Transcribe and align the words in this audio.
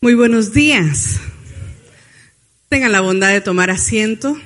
Muy 0.00 0.14
buenos 0.14 0.52
días. 0.52 1.18
Tengan 2.68 2.92
la 2.92 3.00
bondad 3.00 3.32
de 3.32 3.40
tomar 3.40 3.68
asiento. 3.68 4.40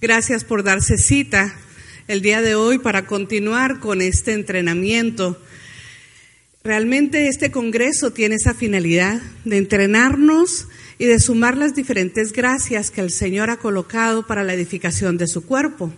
Gracias 0.00 0.42
por 0.42 0.64
darse 0.64 0.98
cita 0.98 1.54
el 2.08 2.22
día 2.22 2.42
de 2.42 2.56
hoy 2.56 2.78
para 2.78 3.06
continuar 3.06 3.78
con 3.78 4.02
este 4.02 4.32
entrenamiento. 4.32 5.40
Realmente 6.64 7.28
este 7.28 7.52
Congreso 7.52 8.12
tiene 8.12 8.34
esa 8.34 8.52
finalidad 8.52 9.22
de 9.44 9.58
entrenarnos 9.58 10.66
y 10.98 11.04
de 11.04 11.20
sumar 11.20 11.56
las 11.56 11.76
diferentes 11.76 12.32
gracias 12.32 12.90
que 12.90 13.00
el 13.00 13.12
Señor 13.12 13.50
ha 13.50 13.58
colocado 13.58 14.26
para 14.26 14.42
la 14.42 14.54
edificación 14.54 15.18
de 15.18 15.28
su 15.28 15.46
cuerpo. 15.46 15.92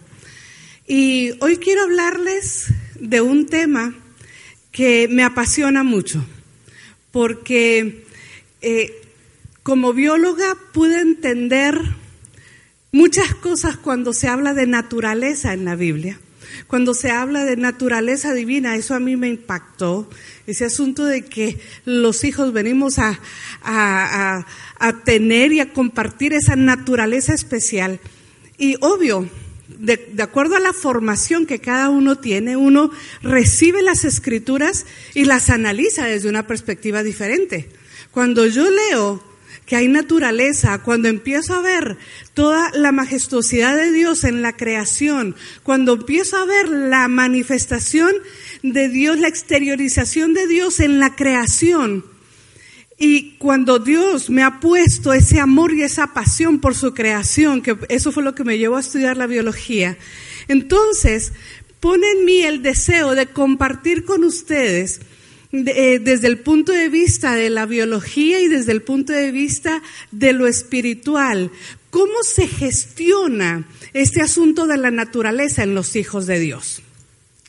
Y 0.87 1.33
hoy 1.41 1.57
quiero 1.57 1.85
hablarles 1.85 2.67
de 3.01 3.23
un 3.23 3.47
tema 3.47 3.95
que 4.71 5.09
me 5.09 5.25
apasiona 5.25 5.83
mucho, 5.83 6.23
porque 7.11 8.05
eh, 8.63 9.03
como 9.63 9.93
bióloga 9.93 10.57
pude 10.73 11.01
entender 11.01 11.79
muchas 12.93 13.35
cosas 13.35 13.77
cuando 13.77 14.13
se 14.13 14.29
habla 14.29 14.55
de 14.55 14.67
naturaleza 14.67 15.53
en 15.53 15.65
la 15.65 15.77
Biblia. 15.77 16.19
Cuando 16.67 16.95
se 16.95 17.11
habla 17.11 17.45
de 17.45 17.57
naturaleza 17.57 18.35
divina, 18.35 18.77
eso 18.77 18.95
a 18.95 19.01
mí 19.01 19.17
me 19.17 19.29
impactó. 19.29 20.09
Ese 20.47 20.65
asunto 20.65 21.05
de 21.05 21.25
que 21.25 21.61
los 21.85 22.25
hijos 22.25 22.53
venimos 22.53 22.99
a, 22.99 24.47
tener 25.05 25.53
y 25.53 25.61
a 25.61 25.73
compartir 25.73 26.33
esa 26.33 26.57
naturaleza 26.57 27.35
especial. 27.35 28.01
Y 28.59 28.77
obvio, 28.81 29.29
de, 29.79 30.23
acuerdo 30.23 30.57
a 30.57 30.61
la 30.61 30.73
formación 30.73 31.47
que 31.47 31.61
cada 31.61 31.89
uno 31.89 32.19
tiene, 32.19 32.57
uno 32.57 32.91
recibe 33.23 33.83
las 33.83 34.05
escrituras 34.05 34.87
y 35.15 35.25
las 35.25 35.51
analiza 35.51 36.07
desde 36.07 36.29
una 36.29 36.47
perspectiva 36.47 37.03
diferente. 37.03 37.69
Cuando 38.11 38.47
yo 38.47 38.69
leo 38.71 39.23
que 39.67 39.77
hay 39.77 39.87
naturaleza, 39.87 40.83
cuando 40.83 41.09
empiezo 41.09 41.55
a 41.55 41.61
ver 41.61 41.97
toda 42.35 42.71
la 42.75 42.91
majestuosidad 42.91 43.77
de 43.77 43.93
Dios 43.93 44.25
en 44.25 44.43
la 44.43 44.57
creación, 44.57 45.37
cuando 45.63 45.93
empiezo 45.93 46.37
a 46.37 46.45
ver 46.45 46.69
la 46.69 47.07
manifestación 47.07 48.13
de 48.65 48.89
Dios, 48.89 49.19
la 49.19 49.29
exteriorización 49.29 50.35
de 50.35 50.49
Dios 50.49 50.81
en 50.81 50.99
la 50.99 51.15
creación, 51.15 52.05
y 52.99 53.37
cuando 53.39 53.79
Dios 53.79 54.29
me 54.29 54.43
ha 54.43 54.61
puesto 54.61 55.15
ese 55.15 55.41
amor 55.41 55.73
y 55.73 55.83
esa 55.83 56.09
pasión 56.09 56.61
por 56.61 56.75
su 56.75 56.93
creación, 56.93 57.63
que 57.63 57.77
eso 57.89 58.13
fue 58.13 58.23
lo 58.23 58.35
que 58.35 58.45
me 58.45 58.59
llevó 58.59 58.77
a 58.77 58.81
estudiar 58.81 59.17
la 59.17 59.27
biología, 59.27 59.97
entonces 60.49 61.33
pone 61.79 62.11
en 62.11 62.25
mí 62.25 62.43
el 62.43 62.63
deseo 62.63 63.15
de 63.15 63.27
compartir 63.29 64.05
con 64.05 64.25
ustedes 64.25 65.01
eh, 65.53 65.99
desde 66.01 66.29
el 66.29 66.39
punto 66.39 66.73
de 66.73 66.89
vista 66.89 67.35
de 67.35 67.51
la 67.51 67.67
biología 67.67 68.41
y 68.41 68.49
desde 68.49 68.73
el 68.73 68.83
punto 68.83 69.13
de 69.13 69.33
vista 69.33 69.83
de 70.13 70.33
lo 70.33 70.47
espiritual, 70.47 71.51
cómo 71.91 72.23
se 72.23 72.47
gestiona 72.47 73.67
este 73.93 74.23
asunto 74.23 74.67
de 74.67 74.77
la 74.77 74.91
naturaleza 74.91 75.63
en 75.63 75.75
los 75.75 75.97
hijos 75.97 76.27
de 76.27 76.39
Dios. 76.39 76.83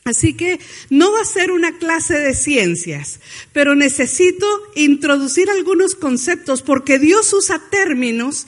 Así 0.03 0.33
que 0.33 0.59
no 0.89 1.11
va 1.11 1.21
a 1.21 1.25
ser 1.25 1.51
una 1.51 1.77
clase 1.77 2.17
de 2.17 2.33
ciencias, 2.33 3.19
pero 3.53 3.75
necesito 3.75 4.47
introducir 4.75 5.49
algunos 5.51 5.93
conceptos 5.93 6.63
porque 6.63 6.97
Dios 6.97 7.31
usa 7.33 7.61
términos 7.69 8.47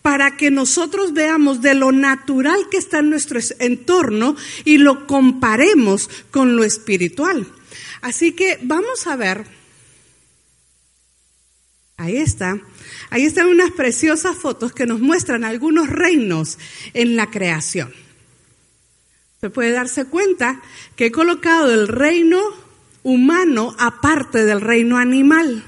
para 0.00 0.36
que 0.36 0.52
nosotros 0.52 1.12
veamos 1.12 1.60
de 1.60 1.74
lo 1.74 1.90
natural 1.90 2.68
que 2.70 2.76
está 2.76 3.00
en 3.00 3.10
nuestro 3.10 3.40
entorno 3.58 4.36
y 4.64 4.78
lo 4.78 5.08
comparemos 5.08 6.08
con 6.30 6.54
lo 6.54 6.62
espiritual. 6.62 7.48
Así 8.02 8.32
que 8.32 8.58
vamos 8.62 9.06
a 9.06 9.16
ver. 9.16 9.46
Ahí 11.96 12.16
está. 12.16 12.60
Ahí 13.10 13.24
están 13.24 13.46
unas 13.46 13.70
preciosas 13.70 14.36
fotos 14.36 14.72
que 14.72 14.86
nos 14.86 15.00
muestran 15.00 15.44
algunos 15.44 15.88
reinos 15.88 16.58
en 16.94 17.16
la 17.16 17.30
creación. 17.30 17.92
Se 19.40 19.50
puede 19.50 19.70
darse 19.70 20.04
cuenta 20.06 20.60
que 20.96 21.06
he 21.06 21.12
colocado 21.12 21.72
el 21.72 21.88
reino 21.88 22.40
humano 23.02 23.74
aparte 23.78 24.44
del 24.44 24.60
reino 24.60 24.98
animal. 24.98 25.64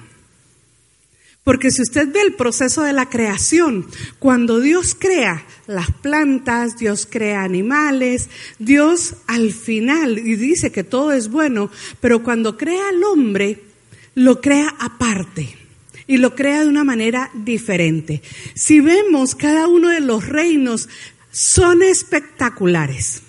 Porque 1.44 1.70
si 1.70 1.82
usted 1.82 2.10
ve 2.10 2.22
el 2.22 2.34
proceso 2.34 2.82
de 2.82 2.94
la 2.94 3.10
creación, 3.10 3.86
cuando 4.18 4.60
Dios 4.60 4.96
crea 4.98 5.44
las 5.66 5.90
plantas, 5.90 6.78
Dios 6.78 7.06
crea 7.08 7.42
animales, 7.42 8.30
Dios 8.58 9.16
al 9.26 9.52
final, 9.52 10.18
y 10.18 10.36
dice 10.36 10.72
que 10.72 10.84
todo 10.84 11.12
es 11.12 11.28
bueno, 11.28 11.70
pero 12.00 12.22
cuando 12.22 12.56
crea 12.56 12.88
al 12.88 13.04
hombre, 13.04 13.62
lo 14.14 14.40
crea 14.40 14.74
aparte 14.78 15.54
y 16.06 16.16
lo 16.16 16.34
crea 16.34 16.60
de 16.60 16.68
una 16.68 16.84
manera 16.84 17.30
diferente. 17.34 18.22
Si 18.54 18.80
vemos 18.80 19.34
cada 19.34 19.68
uno 19.68 19.90
de 19.90 20.00
los 20.00 20.26
reinos, 20.26 20.88
son 21.30 21.82
espectaculares. 21.82 23.20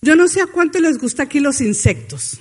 Yo 0.00 0.16
no 0.16 0.26
sé 0.26 0.40
a 0.40 0.46
cuánto 0.46 0.80
les 0.80 0.98
gusta 0.98 1.22
aquí 1.22 1.38
los 1.38 1.60
insectos. 1.60 2.40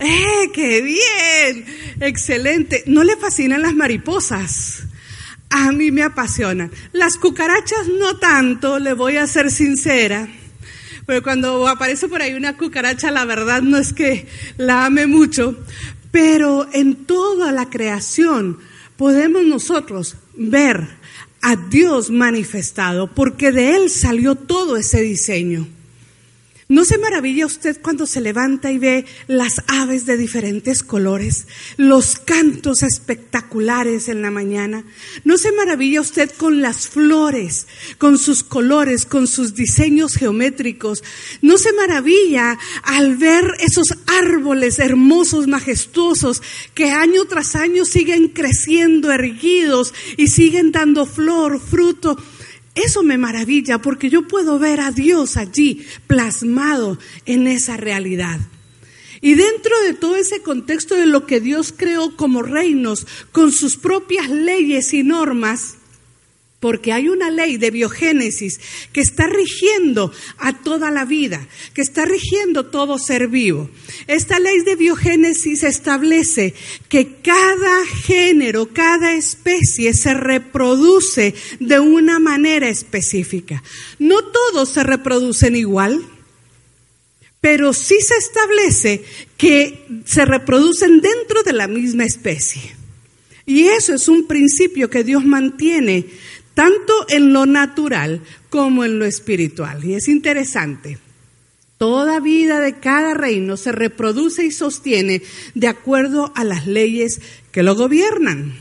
¡Eh, 0.00 0.50
qué 0.54 0.80
bien! 0.80 1.66
Excelente. 2.00 2.82
¿No 2.86 3.04
le 3.04 3.16
fascinan 3.16 3.62
las 3.62 3.74
mariposas? 3.74 4.84
A 5.50 5.72
mí 5.72 5.90
me 5.90 6.02
apasionan. 6.02 6.70
Las 6.92 7.18
cucarachas 7.18 7.86
no 7.86 8.16
tanto, 8.16 8.78
le 8.78 8.94
voy 8.94 9.16
a 9.16 9.26
ser 9.26 9.50
sincera. 9.50 10.26
Pero 11.06 11.22
cuando 11.22 11.68
aparece 11.68 12.08
por 12.08 12.22
ahí 12.22 12.34
una 12.34 12.56
cucaracha, 12.56 13.10
la 13.10 13.24
verdad 13.26 13.62
no 13.62 13.76
es 13.76 13.92
que 13.92 14.26
la 14.56 14.86
ame 14.86 15.06
mucho. 15.06 15.58
Pero 16.10 16.66
en 16.72 17.04
toda 17.04 17.52
la 17.52 17.68
creación 17.68 18.58
podemos 18.96 19.44
nosotros 19.44 20.16
ver 20.34 20.88
a 21.42 21.56
Dios 21.56 22.10
manifestado, 22.10 23.12
porque 23.14 23.52
de 23.52 23.76
Él 23.76 23.90
salió 23.90 24.34
todo 24.34 24.76
ese 24.76 25.00
diseño. 25.00 25.66
¿No 26.70 26.84
se 26.84 26.98
maravilla 26.98 27.46
usted 27.46 27.80
cuando 27.82 28.06
se 28.06 28.20
levanta 28.20 28.70
y 28.70 28.78
ve 28.78 29.04
las 29.26 29.60
aves 29.66 30.06
de 30.06 30.16
diferentes 30.16 30.84
colores, 30.84 31.48
los 31.76 32.14
cantos 32.14 32.84
espectaculares 32.84 34.08
en 34.08 34.22
la 34.22 34.30
mañana? 34.30 34.84
¿No 35.24 35.36
se 35.36 35.50
maravilla 35.50 36.00
usted 36.00 36.30
con 36.30 36.62
las 36.62 36.86
flores, 36.86 37.66
con 37.98 38.18
sus 38.18 38.44
colores, 38.44 39.04
con 39.04 39.26
sus 39.26 39.56
diseños 39.56 40.14
geométricos? 40.14 41.02
¿No 41.42 41.58
se 41.58 41.72
maravilla 41.72 42.56
al 42.84 43.16
ver 43.16 43.56
esos 43.58 43.88
árboles 44.06 44.78
hermosos, 44.78 45.48
majestuosos, 45.48 46.40
que 46.72 46.92
año 46.92 47.24
tras 47.24 47.56
año 47.56 47.84
siguen 47.84 48.28
creciendo, 48.28 49.10
erguidos 49.10 49.92
y 50.16 50.28
siguen 50.28 50.70
dando 50.70 51.04
flor, 51.04 51.60
fruto? 51.60 52.16
Eso 52.74 53.02
me 53.02 53.18
maravilla 53.18 53.78
porque 53.78 54.10
yo 54.10 54.28
puedo 54.28 54.58
ver 54.58 54.80
a 54.80 54.92
Dios 54.92 55.36
allí 55.36 55.84
plasmado 56.06 56.98
en 57.26 57.46
esa 57.46 57.76
realidad. 57.76 58.40
Y 59.20 59.34
dentro 59.34 59.78
de 59.82 59.94
todo 59.94 60.16
ese 60.16 60.40
contexto 60.40 60.94
de 60.94 61.06
lo 61.06 61.26
que 61.26 61.40
Dios 61.40 61.74
creó 61.76 62.16
como 62.16 62.42
reinos, 62.42 63.06
con 63.32 63.52
sus 63.52 63.76
propias 63.76 64.30
leyes 64.30 64.94
y 64.94 65.02
normas, 65.02 65.76
porque 66.60 66.92
hay 66.92 67.08
una 67.08 67.30
ley 67.30 67.56
de 67.56 67.70
biogénesis 67.70 68.60
que 68.92 69.00
está 69.00 69.26
rigiendo 69.26 70.12
a 70.36 70.52
toda 70.62 70.90
la 70.90 71.06
vida, 71.06 71.48
que 71.72 71.80
está 71.80 72.04
rigiendo 72.04 72.66
todo 72.66 72.98
ser 72.98 73.28
vivo. 73.28 73.70
Esta 74.06 74.38
ley 74.38 74.60
de 74.60 74.76
biogénesis 74.76 75.62
establece 75.62 76.54
que 76.90 77.16
cada 77.22 77.86
género, 78.04 78.68
cada 78.74 79.14
especie 79.14 79.94
se 79.94 80.12
reproduce 80.12 81.34
de 81.58 81.80
una 81.80 82.18
manera 82.18 82.68
específica. 82.68 83.62
No 83.98 84.22
todos 84.22 84.68
se 84.68 84.84
reproducen 84.84 85.56
igual, 85.56 86.04
pero 87.40 87.72
sí 87.72 87.96
se 88.02 88.16
establece 88.16 89.02
que 89.38 89.86
se 90.04 90.26
reproducen 90.26 91.00
dentro 91.00 91.42
de 91.42 91.54
la 91.54 91.68
misma 91.68 92.04
especie. 92.04 92.76
Y 93.46 93.62
eso 93.62 93.94
es 93.94 94.08
un 94.08 94.26
principio 94.26 94.90
que 94.90 95.02
Dios 95.02 95.24
mantiene 95.24 96.06
tanto 96.60 97.06
en 97.08 97.32
lo 97.32 97.46
natural 97.46 98.20
como 98.50 98.84
en 98.84 98.98
lo 98.98 99.06
espiritual. 99.06 99.82
Y 99.82 99.94
es 99.94 100.08
interesante. 100.08 100.98
Toda 101.78 102.20
vida 102.20 102.60
de 102.60 102.78
cada 102.78 103.14
reino 103.14 103.56
se 103.56 103.72
reproduce 103.72 104.44
y 104.44 104.50
sostiene 104.50 105.22
de 105.54 105.68
acuerdo 105.68 106.34
a 106.36 106.44
las 106.44 106.66
leyes 106.66 107.22
que 107.50 107.62
lo 107.62 107.76
gobiernan. 107.76 108.52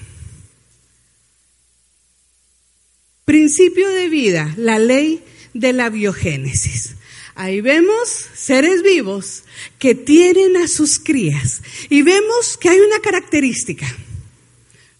Principio 3.25 3.89
de 3.89 4.07
vida, 4.07 4.53
la 4.55 4.79
ley 4.79 5.21
de 5.53 5.73
la 5.73 5.89
biogénesis. 5.89 6.95
Ahí 7.35 7.59
vemos 7.59 8.07
seres 8.33 8.81
vivos 8.81 9.43
que 9.77 9.93
tienen 9.93 10.55
a 10.55 10.69
sus 10.69 10.99
crías 10.99 11.61
y 11.89 12.01
vemos 12.03 12.55
que 12.55 12.69
hay 12.69 12.79
una 12.79 12.99
característica. 13.01 13.93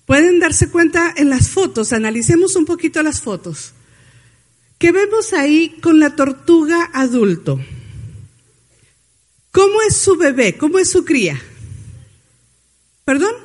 Pueden 0.10 0.40
darse 0.40 0.72
cuenta 0.72 1.14
en 1.16 1.30
las 1.30 1.50
fotos, 1.50 1.94
analicemos 1.94 2.56
un 2.56 2.66
poquito 2.66 3.04
las 3.04 3.22
fotos. 3.22 3.74
¿Qué 4.80 4.92
vemos 4.92 5.34
ahí 5.34 5.78
con 5.84 6.00
la 6.00 6.16
tortuga 6.16 6.90
adulto? 6.96 7.60
¿Cómo 9.52 9.84
es 9.84 9.96
su 9.96 10.16
bebé? 10.16 10.58
¿Cómo 10.58 10.80
es 10.80 10.90
su 10.90 11.06
cría? 11.06 11.40
¿Perdón? 13.06 13.36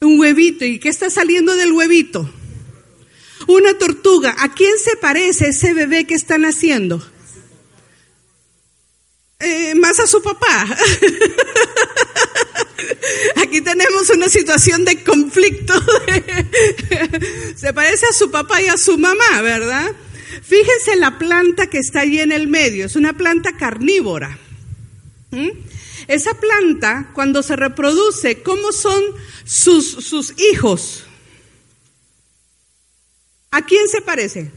Un 0.00 0.18
huevito. 0.18 0.64
¿Y 0.64 0.78
qué 0.78 0.88
está 0.88 1.10
saliendo 1.10 1.54
del 1.54 1.72
huevito? 1.72 2.32
Una 3.46 3.76
tortuga. 3.76 4.36
¿A 4.38 4.54
quién 4.54 4.78
se 4.78 4.96
parece 4.96 5.48
ese 5.48 5.74
bebé 5.74 6.06
que 6.06 6.14
están 6.14 6.46
haciendo? 6.46 7.06
Eh, 9.40 9.74
más 9.74 10.00
a 10.00 10.06
su 10.06 10.22
papá. 10.22 10.66
Aquí 13.36 13.60
tenemos 13.60 14.10
una 14.10 14.28
situación 14.28 14.84
de 14.84 15.02
conflicto. 15.02 15.74
Se 17.56 17.72
parece 17.72 18.06
a 18.06 18.12
su 18.12 18.30
papá 18.30 18.60
y 18.62 18.68
a 18.68 18.76
su 18.76 18.98
mamá, 18.98 19.42
¿verdad? 19.42 19.92
Fíjense 20.42 20.96
la 20.96 21.18
planta 21.18 21.68
que 21.68 21.78
está 21.78 22.00
ahí 22.00 22.18
en 22.18 22.32
el 22.32 22.48
medio. 22.48 22.86
Es 22.86 22.96
una 22.96 23.16
planta 23.16 23.56
carnívora. 23.56 24.38
¿Mm? 25.30 25.50
Esa 26.08 26.34
planta, 26.34 27.10
cuando 27.14 27.42
se 27.42 27.56
reproduce, 27.56 28.42
¿cómo 28.42 28.72
son 28.72 29.02
sus, 29.44 29.90
sus 29.90 30.34
hijos? 30.38 31.04
¿A 33.50 33.64
quién 33.64 33.88
se 33.88 34.02
parece? 34.02 34.50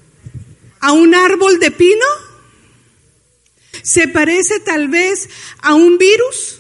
¿A 0.80 0.92
un 0.92 1.16
árbol 1.16 1.60
de 1.60 1.72
pino? 1.72 2.06
¿Se 3.82 4.08
parece 4.08 4.60
tal 4.60 4.90
vez 4.90 5.30
a 5.62 5.74
un 5.74 5.98
virus? 5.98 6.59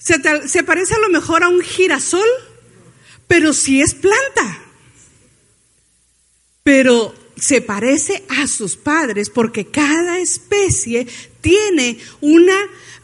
¿Se, 0.00 0.62
parece 0.62 0.94
a 0.94 0.98
lo 0.98 1.10
mejor 1.10 1.44
a 1.44 1.48
un 1.48 1.60
girasol? 1.60 2.26
Pero 3.26 3.52
sí 3.52 3.82
es 3.82 3.94
planta. 3.94 4.62
Pero 6.62 7.14
se 7.36 7.60
parece 7.60 8.24
a 8.28 8.46
sus 8.46 8.76
padres 8.76 9.28
porque 9.28 9.66
cada 9.66 10.18
especie 10.18 11.06
tiene 11.40 11.98
una 12.20 12.56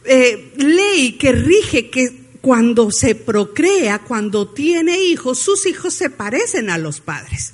eh, 0.05 0.53
ley 0.57 1.13
que 1.13 1.33
rige 1.33 1.91
que 1.91 2.27
cuando 2.41 2.91
se 2.91 3.15
procrea, 3.15 3.99
cuando 3.99 4.49
tiene 4.49 4.99
hijos, 5.03 5.39
sus 5.39 5.67
hijos 5.67 5.95
se 5.95 6.11
parecen 6.11 6.71
a 6.71 6.79
los 6.79 7.01
padres. 7.01 7.53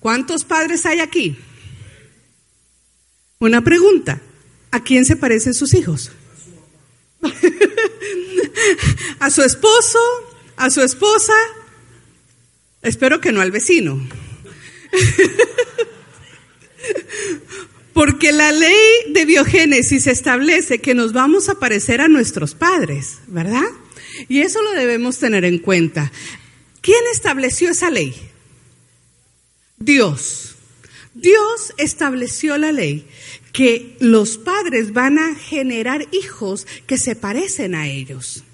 ¿Cuántos 0.00 0.44
padres 0.44 0.84
hay 0.84 1.00
aquí? 1.00 1.38
Una 3.38 3.62
pregunta. 3.62 4.20
¿A 4.70 4.82
quién 4.82 5.06
se 5.06 5.16
parecen 5.16 5.54
sus 5.54 5.72
hijos? 5.74 6.10
¿A 9.20 9.30
su 9.30 9.42
esposo? 9.42 9.98
¿A 10.56 10.70
su 10.70 10.82
esposa? 10.82 11.34
Espero 12.82 13.20
que 13.20 13.32
no 13.32 13.40
al 13.40 13.50
vecino. 13.50 14.00
Porque 17.92 18.32
la 18.32 18.52
ley 18.52 18.76
de 19.08 19.24
biogénesis 19.24 20.06
establece 20.06 20.80
que 20.80 20.94
nos 20.94 21.12
vamos 21.12 21.48
a 21.48 21.58
parecer 21.58 22.00
a 22.00 22.08
nuestros 22.08 22.54
padres, 22.54 23.18
¿verdad? 23.26 23.64
Y 24.28 24.40
eso 24.40 24.62
lo 24.62 24.72
debemos 24.72 25.18
tener 25.18 25.44
en 25.44 25.58
cuenta. 25.58 26.12
¿Quién 26.80 27.02
estableció 27.12 27.70
esa 27.70 27.90
ley? 27.90 28.14
Dios. 29.78 30.56
Dios 31.14 31.72
estableció 31.78 32.58
la 32.58 32.72
ley 32.72 33.06
que 33.52 33.96
los 34.00 34.36
padres 34.36 34.92
van 34.92 35.18
a 35.18 35.34
generar 35.34 36.06
hijos 36.12 36.66
que 36.86 36.98
se 36.98 37.16
parecen 37.16 37.74
a 37.74 37.88
ellos. 37.88 38.44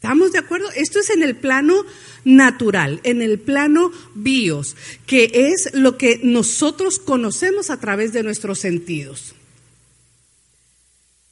¿Estamos 0.00 0.30
de 0.30 0.38
acuerdo? 0.38 0.70
Esto 0.76 1.00
es 1.00 1.10
en 1.10 1.24
el 1.24 1.34
plano 1.34 1.84
natural, 2.24 3.00
en 3.02 3.20
el 3.20 3.40
plano 3.40 3.90
bios, 4.14 4.76
que 5.06 5.28
es 5.52 5.70
lo 5.72 5.98
que 5.98 6.20
nosotros 6.22 7.00
conocemos 7.00 7.68
a 7.68 7.80
través 7.80 8.12
de 8.12 8.22
nuestros 8.22 8.60
sentidos. 8.60 9.34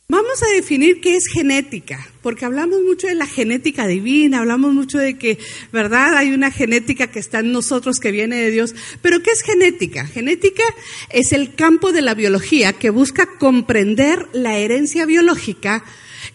Vamos 0.09 0.43
a 0.43 0.53
definir 0.55 1.01
qué 1.01 1.15
es 1.15 1.29
genética, 1.33 2.09
porque 2.23 2.45
hablamos 2.45 2.83
mucho 2.83 3.07
de 3.07 3.15
la 3.15 3.27
genética 3.27 3.87
divina, 3.87 4.41
hablamos 4.41 4.75
mucho 4.75 4.99
de 4.99 5.17
que, 5.17 5.39
¿verdad? 5.73 6.17
Hay 6.17 6.33
una 6.33 6.51
genética 6.51 7.07
que 7.07 7.21
está 7.21 7.39
en 7.39 7.53
nosotros, 7.53 8.01
que 8.01 8.11
viene 8.11 8.37
de 8.37 8.51
Dios. 8.51 8.75
Pero 9.01 9.23
¿qué 9.23 9.31
es 9.31 9.43
genética? 9.43 10.07
Genética 10.07 10.65
es 11.11 11.33
el 11.33 11.55
campo 11.55 11.93
de 11.93 12.03
la 12.03 12.15
biología 12.15 12.73
que 12.73 12.91
busca 12.91 13.27
comprender 13.39 14.29
la 14.33 14.59
herencia 14.59 15.07
biológica 15.07 15.85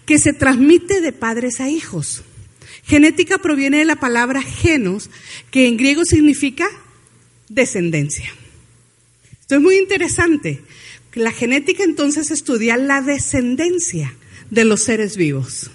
que 0.05 0.19
se 0.19 0.33
transmite 0.33 1.01
de 1.01 1.11
padres 1.11 1.59
a 1.59 1.69
hijos. 1.69 2.23
Genética 2.83 3.37
proviene 3.37 3.79
de 3.79 3.85
la 3.85 3.95
palabra 3.95 4.41
genos, 4.41 5.09
que 5.51 5.67
en 5.67 5.77
griego 5.77 6.03
significa 6.05 6.67
descendencia. 7.47 8.29
Esto 9.39 9.55
es 9.55 9.61
muy 9.61 9.77
interesante. 9.77 10.61
La 11.13 11.31
genética 11.31 11.83
entonces 11.83 12.31
estudia 12.31 12.77
la 12.77 13.01
descendencia 13.01 14.15
de 14.49 14.65
los 14.65 14.83
seres 14.83 15.17
vivos. 15.17 15.69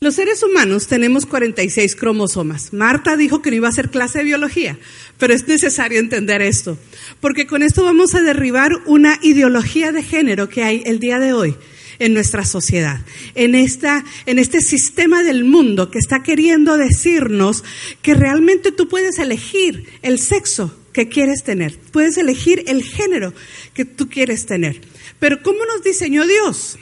Los 0.00 0.14
seres 0.14 0.42
humanos 0.42 0.88
tenemos 0.88 1.24
46 1.24 1.96
cromosomas. 1.96 2.72
Marta 2.72 3.16
dijo 3.16 3.40
que 3.40 3.50
no 3.50 3.56
iba 3.56 3.68
a 3.68 3.70
hacer 3.70 3.90
clase 3.90 4.18
de 4.18 4.24
biología, 4.24 4.78
pero 5.18 5.32
es 5.32 5.48
necesario 5.48 6.00
entender 6.00 6.42
esto, 6.42 6.78
porque 7.20 7.46
con 7.46 7.62
esto 7.62 7.82
vamos 7.82 8.14
a 8.14 8.22
derribar 8.22 8.72
una 8.84 9.18
ideología 9.22 9.92
de 9.92 10.02
género 10.02 10.50
que 10.50 10.64
hay 10.64 10.82
el 10.84 10.98
día 10.98 11.18
de 11.18 11.32
hoy 11.32 11.56
en 11.98 12.14
nuestra 12.14 12.44
sociedad, 12.44 13.00
en, 13.34 13.54
esta, 13.54 14.04
en 14.26 14.38
este 14.38 14.60
sistema 14.60 15.22
del 15.22 15.44
mundo 15.44 15.90
que 15.90 15.98
está 15.98 16.22
queriendo 16.22 16.76
decirnos 16.76 17.64
que 18.02 18.14
realmente 18.14 18.72
tú 18.72 18.88
puedes 18.88 19.18
elegir 19.18 19.88
el 20.02 20.18
sexo 20.18 20.76
que 20.92 21.08
quieres 21.08 21.42
tener. 21.44 21.78
Puedes 21.92 22.16
elegir 22.16 22.64
el 22.66 22.82
género 22.82 23.34
que 23.74 23.84
tú 23.84 24.08
quieres 24.08 24.46
tener. 24.46 24.80
Pero 25.18 25.42
¿cómo 25.42 25.64
nos 25.66 25.82
diseñó 25.82 26.26
Dios? 26.26 26.78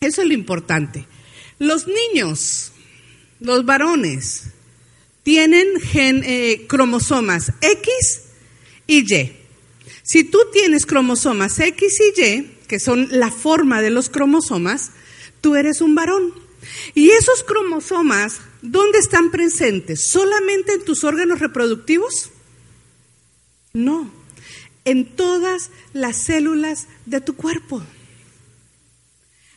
Eso 0.00 0.22
es 0.22 0.28
lo 0.28 0.34
importante. 0.34 1.06
Los 1.58 1.86
niños, 1.86 2.72
los 3.38 3.64
varones, 3.64 4.44
tienen 5.22 5.68
eh, 5.94 6.66
cromosomas 6.68 7.52
X 7.60 8.22
y 8.86 9.00
Y. 9.00 9.32
Si 10.02 10.24
tú 10.24 10.38
tienes 10.52 10.86
cromosomas 10.86 11.58
X 11.60 12.00
y 12.00 12.20
Y, 12.20 12.50
que 12.70 12.78
son 12.78 13.08
la 13.10 13.32
forma 13.32 13.82
de 13.82 13.90
los 13.90 14.08
cromosomas, 14.08 14.92
tú 15.40 15.56
eres 15.56 15.80
un 15.80 15.96
varón. 15.96 16.32
Y 16.94 17.10
esos 17.10 17.42
cromosomas, 17.42 18.42
¿dónde 18.62 19.00
están 19.00 19.32
presentes? 19.32 20.04
¿Solamente 20.04 20.74
en 20.74 20.84
tus 20.84 21.02
órganos 21.02 21.40
reproductivos? 21.40 22.30
No, 23.72 24.08
en 24.84 25.16
todas 25.16 25.70
las 25.94 26.16
células 26.16 26.86
de 27.06 27.20
tu 27.20 27.34
cuerpo. 27.34 27.82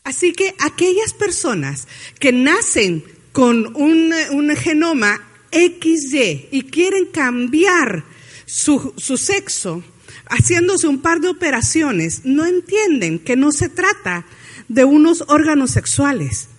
Así 0.04 0.34
que 0.34 0.56
aquellas 0.58 1.14
personas 1.14 1.88
que 2.20 2.32
nacen 2.32 3.06
con 3.32 3.76
un, 3.76 4.12
genoma 4.56 5.22
XY 5.52 6.50
y 6.50 6.64
quieren 6.64 7.06
cambiar 7.06 8.06
su, 8.48 8.92
su 8.98 9.18
sexo, 9.18 9.84
haciéndose 10.30 10.88
un 10.88 11.02
par 11.02 11.20
de 11.20 11.30
operaciones, 11.30 12.22
no 12.24 12.46
entienden 12.46 13.20
que 13.20 13.36
no 13.36 13.52
se 13.52 13.70
trata 13.70 14.26
de 14.68 14.84
unos 14.84 15.24
órganos 15.28 15.72
sexuales. 15.72 16.50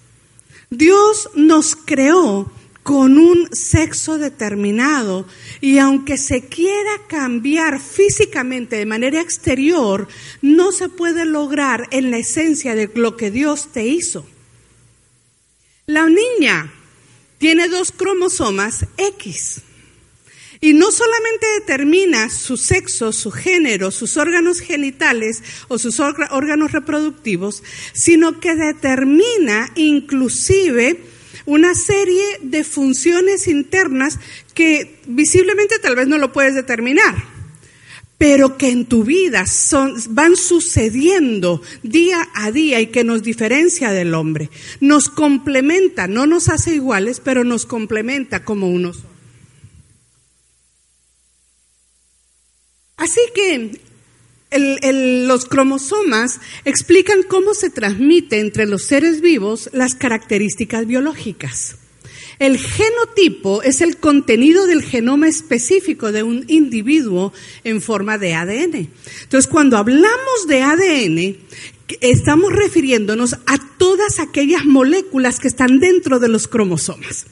Dios 0.71 1.30
nos 1.35 1.76
creó 1.76 2.50
con 2.83 3.16
un 3.16 3.49
sexo 3.52 4.18
determinado 4.18 5.26
y 5.61 5.78
aunque 5.78 6.18
se 6.18 6.47
quiera 6.47 6.90
cambiar 7.09 7.80
físicamente 7.80 8.76
de 8.76 8.87
manera 8.87 9.21
exterior, 9.21 10.06
no 10.42 10.71
se 10.71 10.88
puede 10.90 11.25
lograr 11.25 11.88
en 11.90 12.11
la 12.11 12.18
esencia 12.18 12.75
de 12.75 12.90
lo 12.94 13.16
que 13.16 13.30
Dios 13.30 13.73
te 13.73 13.87
hizo. 13.87 14.26
La 15.87 16.09
niña 16.09 16.73
tiene 17.38 17.68
dos 17.68 17.90
cromosomas 17.90 18.87
X 18.97 19.62
y 20.64 20.73
no 20.73 20.90
solamente 20.90 21.47
determina 21.61 22.30
su 22.30 22.56
sexo, 22.56 23.12
su 23.12 23.30
género, 23.30 23.90
sus 23.90 24.16
órganos 24.16 24.61
genitales 24.61 25.42
o 25.68 25.78
sus 25.78 26.00
órganos 26.00 26.73
reproductivos, 26.73 27.62
sino 27.92 28.40
que 28.40 28.54
determina 28.54 29.71
inclusive 29.75 31.02
una 31.44 31.75
serie 31.75 32.25
de 32.40 32.64
funciones 32.64 33.47
internas 33.47 34.18
que 34.54 35.00
visiblemente 35.06 35.78
tal 35.80 35.97
vez 35.97 36.09
no 36.09 36.16
lo 36.16 36.33
puedes 36.33 36.54
determinar, 36.54 37.14
pero 38.16 38.56
que 38.56 38.71
en 38.71 38.87
tu 38.87 39.04
vida 39.04 39.47
son, 39.47 39.94
van 40.14 40.35
sucediendo 40.35 41.61
día 41.83 42.26
a 42.33 42.50
día 42.50 42.80
y 42.80 42.87
que 42.87 43.04
nos 43.04 43.23
diferencia 43.23 43.90
del 43.90 44.14
hombre. 44.14 44.49
Nos 44.80 45.11
complementa, 45.11 46.06
no 46.06 46.26
nos 46.26 46.49
hace 46.49 46.75
iguales, 46.75 47.21
pero 47.23 47.44
nos 47.44 47.66
complementa 47.66 48.47
como 48.47 48.71
unos. 48.71 49.04
Así 52.96 53.20
que 53.34 53.80
los 54.56 55.46
cromosomas 55.46 56.40
explican 56.64 57.22
cómo 57.24 57.54
se 57.54 57.70
transmite 57.70 58.38
entre 58.38 58.66
los 58.66 58.84
seres 58.84 59.20
vivos 59.20 59.68
las 59.72 59.94
características 59.94 60.86
biológicas. 60.86 61.76
El 62.38 62.58
genotipo 62.58 63.62
es 63.62 63.80
el 63.80 63.96
contenido 63.96 64.66
del 64.66 64.82
genoma 64.82 65.28
específico 65.28 66.12
de 66.12 66.22
un 66.22 66.44
individuo 66.48 67.32
en 67.62 67.80
forma 67.80 68.18
de 68.18 68.34
ADN. 68.34 68.88
Entonces, 69.22 69.46
cuando 69.48 69.76
hablamos 69.76 70.46
de 70.48 70.62
ADN, 70.62 71.36
estamos 72.00 72.52
refiriéndonos 72.52 73.34
a 73.46 73.58
todas 73.78 74.18
aquellas 74.18 74.64
moléculas 74.64 75.38
que 75.38 75.48
están 75.48 75.78
dentro 75.78 76.18
de 76.18 76.28
los 76.28 76.48
cromosomas. 76.48 77.26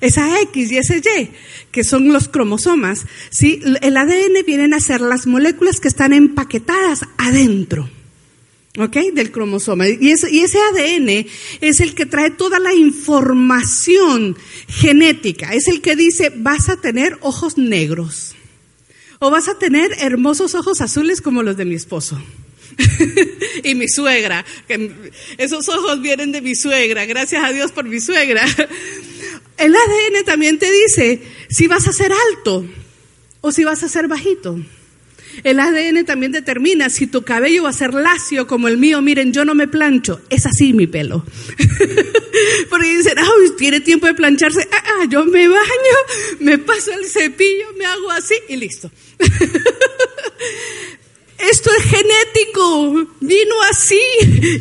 Esa 0.00 0.40
X 0.42 0.72
y 0.72 0.78
ese 0.78 0.98
Y, 0.98 1.30
que 1.70 1.84
son 1.84 2.12
los 2.12 2.28
cromosomas, 2.28 3.06
¿sí? 3.30 3.60
El 3.82 3.96
ADN 3.96 4.44
vienen 4.46 4.74
a 4.74 4.80
ser 4.80 5.00
las 5.00 5.26
moléculas 5.26 5.80
que 5.80 5.88
están 5.88 6.12
empaquetadas 6.12 7.02
adentro. 7.18 7.88
¿ok? 8.78 8.96
Del 9.12 9.30
cromosoma. 9.30 9.88
Y 9.88 10.10
ese, 10.10 10.58
ADN 10.58 11.26
es 11.60 11.80
el 11.80 11.94
que 11.94 12.06
trae 12.06 12.30
toda 12.30 12.58
la 12.58 12.74
información 12.74 14.36
genética. 14.68 15.52
Es 15.54 15.68
el 15.68 15.80
que 15.80 15.96
dice, 15.96 16.32
vas 16.34 16.68
a 16.68 16.80
tener 16.80 17.18
ojos 17.20 17.58
negros. 17.58 18.34
O 19.18 19.30
vas 19.30 19.48
a 19.48 19.58
tener 19.58 19.90
hermosos 20.00 20.54
ojos 20.54 20.80
azules 20.80 21.20
como 21.22 21.42
los 21.42 21.56
de 21.56 21.64
mi 21.64 21.74
esposo. 21.74 22.20
y 23.64 23.74
mi 23.74 23.88
suegra, 23.88 24.44
esos 25.38 25.68
ojos 25.70 26.02
vienen 26.02 26.32
de 26.32 26.42
mi 26.42 26.54
suegra, 26.54 27.06
gracias 27.06 27.42
a 27.42 27.50
Dios 27.50 27.72
por 27.72 27.84
mi 27.84 28.00
suegra. 28.00 28.44
El 29.58 29.74
ADN 29.74 30.24
también 30.24 30.58
te 30.58 30.70
dice 30.70 31.22
si 31.48 31.66
vas 31.66 31.86
a 31.88 31.92
ser 31.92 32.12
alto 32.12 32.64
o 33.40 33.52
si 33.52 33.64
vas 33.64 33.82
a 33.82 33.88
ser 33.88 34.08
bajito. 34.08 34.58
El 35.44 35.60
ADN 35.60 36.04
también 36.04 36.32
determina 36.32 36.88
si 36.88 37.06
tu 37.06 37.22
cabello 37.22 37.64
va 37.64 37.70
a 37.70 37.74
ser 37.74 37.92
lacio 37.94 38.46
como 38.46 38.68
el 38.68 38.78
mío. 38.78 39.02
Miren, 39.02 39.32
yo 39.32 39.44
no 39.44 39.54
me 39.54 39.68
plancho, 39.68 40.20
es 40.30 40.46
así 40.46 40.72
mi 40.72 40.86
pelo. 40.86 41.24
Porque 42.70 42.96
dicen, 42.96 43.18
ay, 43.18 43.50
tiene 43.58 43.80
tiempo 43.80 44.06
de 44.06 44.14
plancharse. 44.14 44.66
Ah, 44.72 44.82
ah, 44.86 45.06
yo 45.08 45.24
me 45.24 45.46
baño, 45.48 45.96
me 46.40 46.58
paso 46.58 46.92
el 46.92 47.06
cepillo, 47.06 47.66
me 47.78 47.84
hago 47.84 48.10
así 48.12 48.34
y 48.48 48.56
listo. 48.56 48.90
Esto 51.38 51.70
es 51.70 51.84
genético, 51.84 53.08
vino 53.20 53.54
así. 53.70 54.00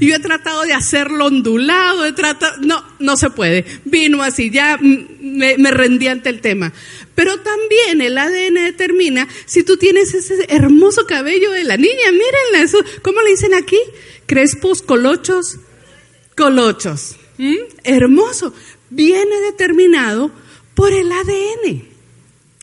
Yo 0.02 0.16
he 0.16 0.20
tratado 0.20 0.64
de 0.64 0.74
hacerlo 0.74 1.28
ondulado, 1.28 2.06
he 2.06 2.12
tratado, 2.12 2.58
no, 2.62 2.84
no 3.00 3.16
se 3.16 3.30
puede, 3.30 3.66
vino 3.86 4.22
así, 4.22 4.50
ya 4.50 4.78
me, 4.82 5.56
rendí 5.72 6.08
ante 6.08 6.30
el 6.30 6.42
tema. 6.42 6.74
Pero 7.16 7.40
también 7.40 8.02
el 8.02 8.18
ADN 8.18 8.56
determina 8.56 9.28
si 9.46 9.64
tú 9.64 9.78
tienes 9.78 10.14
ese 10.14 10.46
hermoso 10.50 11.06
cabello 11.06 11.52
de 11.52 11.64
la 11.64 11.78
niña, 11.78 12.12
mírenla, 12.12 12.62
eso, 12.62 12.80
¿cómo 13.02 13.22
le 13.22 13.32
dicen 13.32 13.54
aquí? 13.54 13.80
Crespos, 14.26 14.82
colochos, 14.82 15.60
colochos. 16.36 17.16
Hermoso. 17.84 18.54
Viene 18.90 19.40
determinado 19.42 20.32
por 20.74 20.92
el 20.94 21.12
ADN 21.12 21.95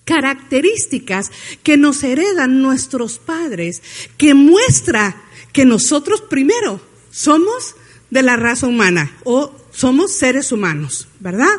características 0.04 1.30
que 1.62 1.76
nos 1.76 2.02
heredan 2.02 2.62
nuestros 2.62 3.18
padres, 3.18 3.82
que 4.16 4.35
muestra 4.35 5.23
que 5.52 5.64
nosotros 5.64 6.21
primero 6.23 6.80
somos 7.11 7.76
de 8.11 8.23
la 8.23 8.37
raza 8.37 8.66
humana 8.66 9.16
o 9.25 9.54
somos 9.73 10.12
seres 10.12 10.52
humanos, 10.52 11.09
¿verdad? 11.21 11.54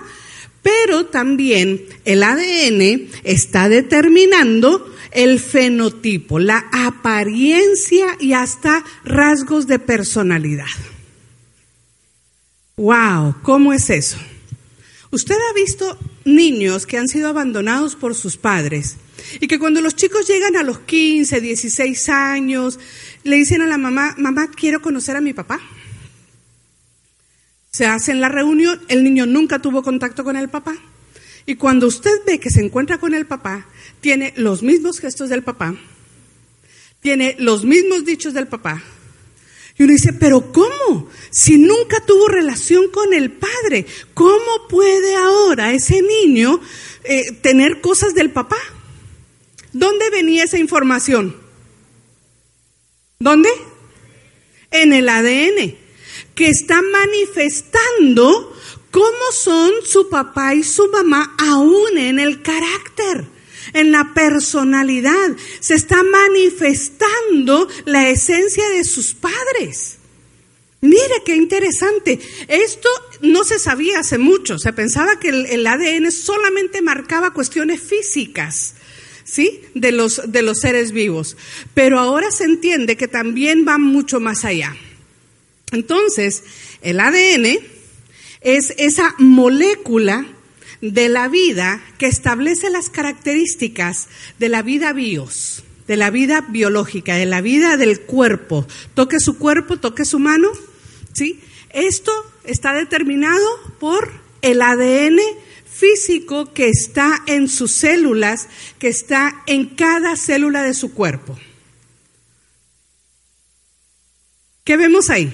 Pero 0.62 1.08
también 1.08 1.86
el 2.06 2.24
ADN 2.24 3.10
está 3.24 3.70
determinando 3.70 4.94
el 5.12 5.40
fenotipo, 5.40 6.40
la 6.40 6.66
apariencia 6.72 8.18
y 8.20 8.34
hasta 8.34 8.84
rasgos 9.04 9.68
de 9.68 9.80
personalidad. 9.80 10.66
¡Wow! 12.78 13.36
¿Cómo 13.44 13.74
es 13.74 13.90
eso? 13.90 14.18
Usted 15.14 15.36
ha 15.36 15.54
visto 15.54 15.96
niños 16.26 16.88
que 16.88 16.98
han 16.98 17.08
sido 17.08 17.30
abandonados 17.30 17.96
por 17.96 18.16
sus 18.16 18.36
padres 18.36 18.98
y 19.40 19.48
que 19.48 19.60
cuando 19.60 19.80
los 19.80 19.96
chicos 19.96 20.28
llegan 20.28 20.56
a 20.56 20.64
los 20.64 20.80
15, 20.80 21.40
16 21.40 22.10
años, 22.10 22.80
le 23.24 23.36
dicen 23.36 23.62
a 23.62 23.68
la 23.68 23.78
mamá, 23.78 24.16
mamá, 24.18 24.50
quiero 24.50 24.82
conocer 24.82 25.16
a 25.16 25.22
mi 25.22 25.32
papá. 25.32 25.62
Se 27.70 27.86
hacen 27.86 28.22
la 28.22 28.30
reunión, 28.30 28.82
el 28.88 29.04
niño 29.04 29.28
nunca 29.28 29.60
tuvo 29.60 29.84
contacto 29.84 30.24
con 30.24 30.36
el 30.36 30.50
papá. 30.50 30.76
Y 31.46 31.58
cuando 31.58 31.86
usted 31.86 32.22
ve 32.26 32.40
que 32.40 32.50
se 32.50 32.66
encuentra 32.66 32.98
con 32.98 33.14
el 33.14 33.28
papá, 33.28 33.68
tiene 34.02 34.34
los 34.36 34.64
mismos 34.64 35.00
gestos 35.00 35.30
del 35.30 35.44
papá, 35.44 35.76
tiene 37.02 37.36
los 37.38 37.66
mismos 37.66 38.04
dichos 38.04 38.34
del 38.34 38.48
papá, 38.48 38.82
y 39.78 39.84
uno 39.84 39.94
dice, 39.94 40.14
pero 40.14 40.52
¿cómo? 40.52 41.10
Si 41.32 41.58
nunca 41.58 42.00
tuvo 42.06 42.28
relación 42.28 42.90
con 42.90 43.14
el 43.14 43.32
padre, 43.32 43.86
¿cómo 44.14 44.68
puede 44.70 45.16
ahora 45.16 45.74
ese 45.74 46.02
niño 46.02 46.60
eh, 47.04 47.32
tener 47.42 47.82
cosas 47.82 48.14
del 48.14 48.30
papá? 48.30 48.58
¿Dónde 49.72 50.12
venía 50.12 50.44
esa 50.44 50.60
información? 50.60 51.36
¿Dónde? 53.18 53.50
En 54.70 54.94
el 54.94 55.10
ADN, 55.10 55.76
que 56.36 56.48
está 56.50 56.82
manifestando 56.82 58.56
cómo 58.92 59.32
son 59.32 59.72
su 59.86 60.08
papá 60.08 60.54
y 60.54 60.64
su 60.64 60.88
mamá 60.90 61.36
aún 61.40 61.98
en 61.98 62.20
el 62.20 62.44
carácter 62.44 63.33
en 63.74 63.92
la 63.92 64.14
personalidad. 64.14 65.36
Se 65.60 65.76
está 65.76 66.02
manifestando 66.04 67.68
la 67.86 68.10
esencia 68.10 68.68
de 68.70 68.84
sus 68.84 69.14
padres. 69.14 69.98
Mire 70.84 71.24
qué 71.26 71.36
interesante. 71.36 72.20
Esto 72.50 72.90
no 73.22 73.46
se 73.46 73.58
sabía 73.58 74.00
hace 74.00 74.18
mucho. 74.18 74.60
Se 74.60 74.74
pensaba 74.74 75.18
que 75.18 75.30
el, 75.30 75.66
ADN 75.66 76.12
solamente 76.12 76.82
marcaba 76.82 77.34
cuestiones 77.34 77.82
físicas. 77.82 78.76
¿sí? 79.24 79.62
De 79.74 79.94
los, 79.94 80.22
de 80.30 80.42
los 80.42 80.60
seres 80.60 80.92
vivos. 80.92 81.38
Pero 81.74 82.00
ahora 82.00 82.32
se 82.32 82.44
entiende 82.44 82.98
que 82.98 83.08
también 83.08 83.66
va 83.66 83.78
mucho 83.78 84.20
más 84.20 84.44
allá. 84.44 84.76
Entonces, 85.72 86.44
el 86.82 87.00
ADN 87.00 87.60
es 88.42 88.74
esa 88.78 89.16
molécula 89.20 90.26
de 90.92 91.08
la 91.08 91.30
vida 91.30 91.82
que 91.98 92.08
establece 92.08 92.70
las 92.70 92.90
características 92.90 94.10
de 94.38 94.50
la 94.50 94.62
vida 94.62 94.92
bios, 94.92 95.64
de 95.88 95.96
la 95.96 96.10
vida 96.10 96.42
biológica, 96.42 97.16
de 97.16 97.26
la 97.26 97.40
vida 97.40 97.78
del 97.78 98.02
cuerpo. 98.02 98.68
Toque 98.94 99.22
su 99.22 99.38
cuerpo, 99.38 99.80
toque 99.80 100.04
su 100.04 100.20
mano, 100.20 100.50
¿sí? 101.14 101.40
Esto 101.70 102.12
está 102.44 102.74
determinado 102.74 103.48
por 103.80 104.12
el 104.42 104.62
ADN 104.62 105.20
físico 105.66 106.52
que 106.54 106.68
está 106.68 107.24
en 107.28 107.48
sus 107.48 107.72
células, 107.72 108.50
que 108.78 108.90
está 108.90 109.42
en 109.46 109.68
cada 109.68 110.18
célula 110.18 110.64
de 110.64 110.74
su 110.74 110.94
cuerpo. 110.94 111.40
¿Qué 114.66 114.76
vemos 114.76 115.10
ahí? 115.10 115.34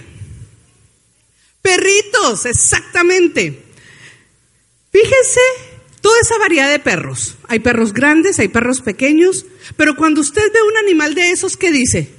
Perritos, 1.64 2.46
exactamente. 2.46 3.69
Fíjese 4.92 5.42
toda 6.02 6.20
esa 6.22 6.38
variedad 6.38 6.70
de 6.70 6.80
perros. 6.80 7.36
Hay 7.48 7.60
perros 7.60 7.94
grandes, 7.94 8.40
hay 8.40 8.48
perros 8.48 8.82
pequeños, 8.82 9.46
pero 9.78 9.96
cuando 9.96 10.22
usted 10.22 10.42
ve 10.54 10.62
un 10.62 10.78
animal 10.78 11.16
de 11.16 11.32
esos, 11.32 11.58
¿qué 11.58 11.72
dice? 11.72 12.10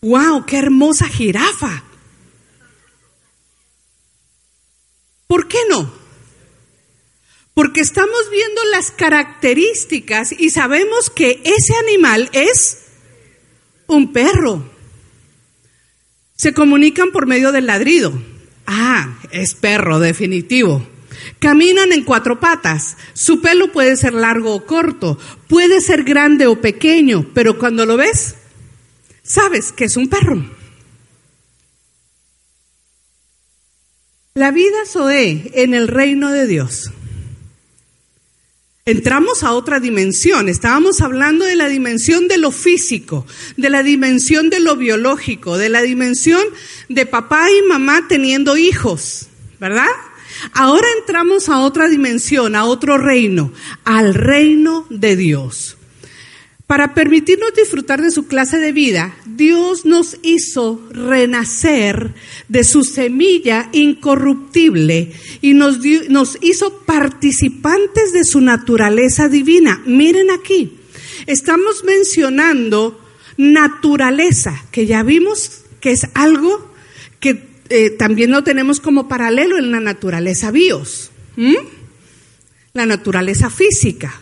¡Wow! 0.00 0.46
¡Qué 0.46 0.56
hermosa 0.56 1.08
jirafa! 1.08 1.84
¿Por 5.26 5.46
qué 5.46 5.58
no? 5.68 5.92
Porque 7.54 7.80
estamos 7.80 8.30
viendo 8.30 8.64
las 8.72 8.90
características 8.90 10.32
y 10.32 10.50
sabemos 10.50 11.10
que 11.10 11.42
ese 11.44 11.74
animal 11.76 12.30
es 12.32 12.78
un 13.86 14.12
perro. 14.12 14.64
Se 16.36 16.54
comunican 16.54 17.10
por 17.12 17.26
medio 17.26 17.52
del 17.52 17.66
ladrido. 17.66 18.12
Ah, 18.66 19.18
es 19.30 19.54
perro, 19.54 19.98
definitivo. 19.98 20.86
Caminan 21.38 21.92
en 21.92 22.04
cuatro 22.04 22.40
patas. 22.40 22.96
Su 23.12 23.40
pelo 23.40 23.72
puede 23.72 23.96
ser 23.96 24.14
largo 24.14 24.54
o 24.54 24.66
corto, 24.66 25.18
puede 25.48 25.80
ser 25.80 26.04
grande 26.04 26.46
o 26.46 26.60
pequeño, 26.60 27.26
pero 27.34 27.58
cuando 27.58 27.86
lo 27.86 27.96
ves, 27.96 28.34
sabes 29.22 29.72
que 29.72 29.84
es 29.84 29.96
un 29.96 30.08
perro. 30.08 30.44
La 34.34 34.52
vida 34.52 34.86
Zoe 34.86 35.50
en 35.54 35.74
el 35.74 35.88
reino 35.88 36.30
de 36.30 36.46
Dios. 36.46 36.90
Entramos 38.86 39.44
a 39.44 39.52
otra 39.52 39.78
dimensión. 39.78 40.48
Estábamos 40.48 41.00
hablando 41.00 41.44
de 41.44 41.54
la 41.54 41.68
dimensión 41.68 42.26
de 42.28 42.38
lo 42.38 42.50
físico, 42.50 43.26
de 43.56 43.70
la 43.70 43.82
dimensión 43.82 44.50
de 44.50 44.58
lo 44.58 44.76
biológico, 44.76 45.58
de 45.58 45.68
la 45.68 45.82
dimensión 45.82 46.42
de 46.88 47.06
papá 47.06 47.48
y 47.50 47.68
mamá 47.68 48.06
teniendo 48.08 48.56
hijos, 48.56 49.28
¿verdad? 49.60 49.86
Ahora 50.52 50.86
entramos 50.98 51.48
a 51.48 51.60
otra 51.60 51.88
dimensión, 51.88 52.56
a 52.56 52.64
otro 52.64 52.98
reino, 52.98 53.52
al 53.84 54.14
reino 54.14 54.86
de 54.90 55.16
Dios. 55.16 55.76
Para 56.70 56.94
permitirnos 56.94 57.52
disfrutar 57.52 58.00
de 58.00 58.12
su 58.12 58.28
clase 58.28 58.58
de 58.58 58.70
vida, 58.70 59.16
Dios 59.26 59.84
nos 59.84 60.18
hizo 60.22 60.80
renacer 60.92 62.14
de 62.46 62.62
su 62.62 62.84
semilla 62.84 63.68
incorruptible 63.72 65.12
y 65.40 65.54
nos, 65.54 65.78
nos 66.08 66.38
hizo 66.40 66.78
participantes 66.86 68.12
de 68.12 68.22
su 68.22 68.40
naturaleza 68.40 69.28
divina. 69.28 69.82
Miren 69.84 70.30
aquí, 70.30 70.78
estamos 71.26 71.82
mencionando 71.82 73.00
naturaleza, 73.36 74.64
que 74.70 74.86
ya 74.86 75.02
vimos 75.02 75.62
que 75.80 75.90
es 75.90 76.06
algo 76.14 76.69
eh, 77.70 77.90
también 77.90 78.32
lo 78.32 78.44
tenemos 78.44 78.80
como 78.80 79.08
paralelo 79.08 79.56
en 79.56 79.70
la 79.70 79.80
naturaleza 79.80 80.50
bios. 80.50 81.10
la 82.72 82.86
naturaleza 82.86 83.50
física, 83.50 84.20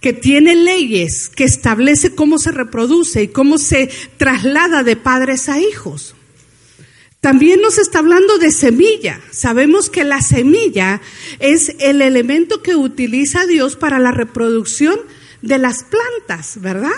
que 0.00 0.12
tiene 0.12 0.54
leyes, 0.54 1.28
que 1.28 1.44
establece 1.44 2.14
cómo 2.14 2.38
se 2.38 2.52
reproduce 2.52 3.22
y 3.22 3.28
cómo 3.28 3.58
se 3.58 3.90
traslada 4.16 4.82
de 4.82 4.96
padres 4.96 5.48
a 5.48 5.60
hijos. 5.60 6.14
También 7.20 7.60
nos 7.60 7.78
está 7.78 8.00
hablando 8.00 8.38
de 8.38 8.50
semilla. 8.50 9.20
Sabemos 9.30 9.90
que 9.90 10.04
la 10.04 10.20
semilla 10.20 11.00
es 11.38 11.74
el 11.78 12.02
elemento 12.02 12.62
que 12.62 12.76
utiliza 12.76 13.46
Dios 13.46 13.76
para 13.76 13.98
la 13.98 14.10
reproducción 14.10 14.98
de 15.40 15.58
las 15.58 15.84
plantas, 15.84 16.60
¿verdad? 16.60 16.92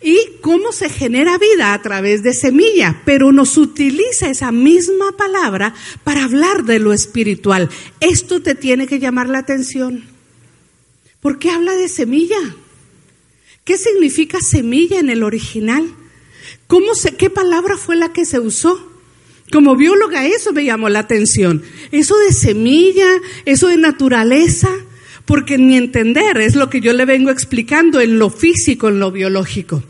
Y 0.00 0.18
cómo 0.40 0.70
se 0.72 0.88
genera 0.88 1.38
vida 1.38 1.74
a 1.74 1.82
través 1.82 2.22
de 2.22 2.32
semilla, 2.32 3.02
pero 3.04 3.32
nos 3.32 3.56
utiliza 3.56 4.30
esa 4.30 4.52
misma 4.52 5.16
palabra 5.16 5.74
para 6.04 6.24
hablar 6.24 6.64
de 6.64 6.78
lo 6.78 6.92
espiritual. 6.92 7.68
Esto 8.00 8.40
te 8.40 8.54
tiene 8.54 8.86
que 8.86 9.00
llamar 9.00 9.28
la 9.28 9.38
atención. 9.38 10.04
¿Por 11.20 11.38
qué 11.38 11.50
habla 11.50 11.74
de 11.74 11.88
semilla? 11.88 12.38
¿Qué 13.64 13.76
significa 13.76 14.38
semilla 14.40 15.00
en 15.00 15.10
el 15.10 15.24
original? 15.24 15.92
¿Cómo 16.68 16.94
se, 16.94 17.16
¿Qué 17.16 17.28
palabra 17.28 17.76
fue 17.76 17.96
la 17.96 18.12
que 18.12 18.24
se 18.24 18.38
usó? 18.38 18.88
Como 19.50 19.76
bióloga 19.76 20.26
eso 20.26 20.52
me 20.52 20.64
llamó 20.64 20.88
la 20.88 21.00
atención. 21.00 21.62
Eso 21.90 22.16
de 22.18 22.32
semilla, 22.32 23.08
eso 23.46 23.68
de 23.68 23.78
naturaleza, 23.78 24.70
porque 25.28 25.58
mi 25.58 25.76
entender 25.76 26.38
es 26.38 26.54
lo 26.56 26.70
que 26.70 26.80
yo 26.80 26.94
le 26.94 27.04
vengo 27.04 27.30
explicando 27.30 28.00
en 28.00 28.18
lo 28.18 28.30
físico, 28.30 28.88
en 28.88 28.98
lo 28.98 29.12
biológico. 29.12 29.84